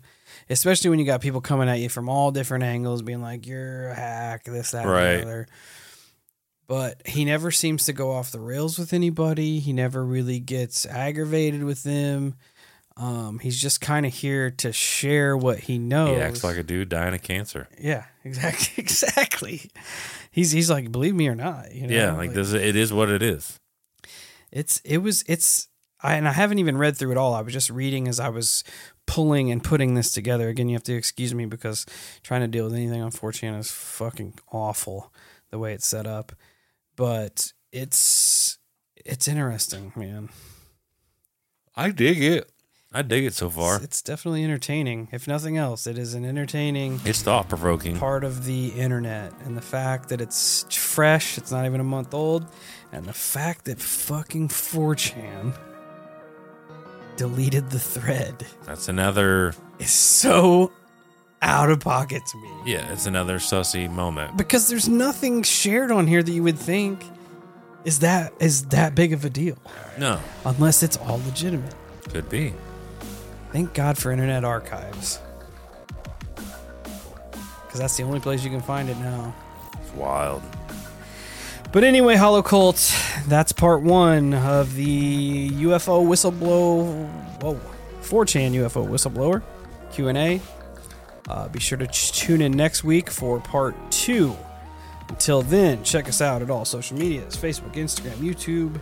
[0.49, 3.89] Especially when you got people coming at you from all different angles being like you're
[3.89, 5.15] a hack this that and Right.
[5.17, 5.47] the other.
[6.67, 9.59] But he never seems to go off the rails with anybody.
[9.59, 12.35] He never really gets aggravated with them
[12.99, 16.63] um, he's just kind of here to share what he knows he acts like a
[16.63, 17.67] dude dying of cancer.
[17.79, 19.71] yeah exactly exactly
[20.31, 23.09] he's he's like believe me or not you know yeah, like, this, it is what
[23.09, 23.59] it is.
[24.51, 25.67] it's it was it's
[26.01, 27.33] I and I haven't even read through it all.
[27.33, 28.63] I was just reading as I was
[29.07, 30.47] pulling and putting this together.
[30.47, 31.85] Again, you have to excuse me because
[32.21, 35.11] trying to deal with anything on 4chan is fucking awful
[35.49, 36.33] the way it's set up.
[36.95, 38.59] But it's
[39.05, 40.29] it's interesting, man.
[41.75, 42.51] I dig it.
[42.97, 43.75] I dig it so far.
[43.75, 45.07] It's, it's definitely entertaining.
[45.11, 47.97] If nothing else, it is an entertaining It's thought provoking.
[47.99, 52.13] part of the internet and the fact that it's fresh, it's not even a month
[52.13, 52.47] old,
[52.91, 55.53] and the fact that fucking 4chan
[57.17, 59.53] deleted the thread That's another.
[59.79, 60.71] is so
[61.41, 62.49] out of pocket to me.
[62.73, 64.37] Yeah, it's another sussy moment.
[64.37, 67.03] Because there's nothing shared on here that you would think
[67.85, 69.57] is that is that big of a deal.
[69.99, 71.73] No, Unless it's all legitimate.
[72.09, 72.53] could be.
[73.51, 75.19] Thank God for Internet Archives.
[76.35, 79.33] Because that's the only place you can find it now.
[79.81, 80.43] It's wild.
[81.71, 82.93] But anyway, Hollow Cult,
[83.27, 87.09] that's part one of the UFO whistleblower,
[87.41, 87.59] whoa,
[88.01, 89.43] 4chan UFO whistleblower
[89.91, 90.41] Q&A.
[91.27, 94.35] Uh, be sure to ch- tune in next week for part two.
[95.09, 98.79] Until then, check us out at all social medias Facebook, Instagram, YouTube,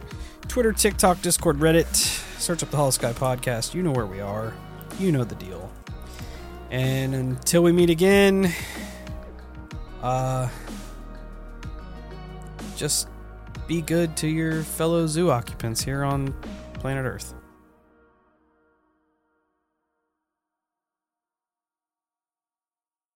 [0.48, 1.94] Twitter, TikTok, Discord, Reddit.
[2.40, 3.74] Search up the Holosky Podcast.
[3.74, 4.54] You know where we are.
[5.00, 5.72] You know the deal.
[6.72, 8.52] And until we meet again,
[10.02, 10.50] uh,
[12.76, 13.08] just
[13.68, 16.34] be good to your fellow zoo occupants here on
[16.74, 17.35] planet Earth.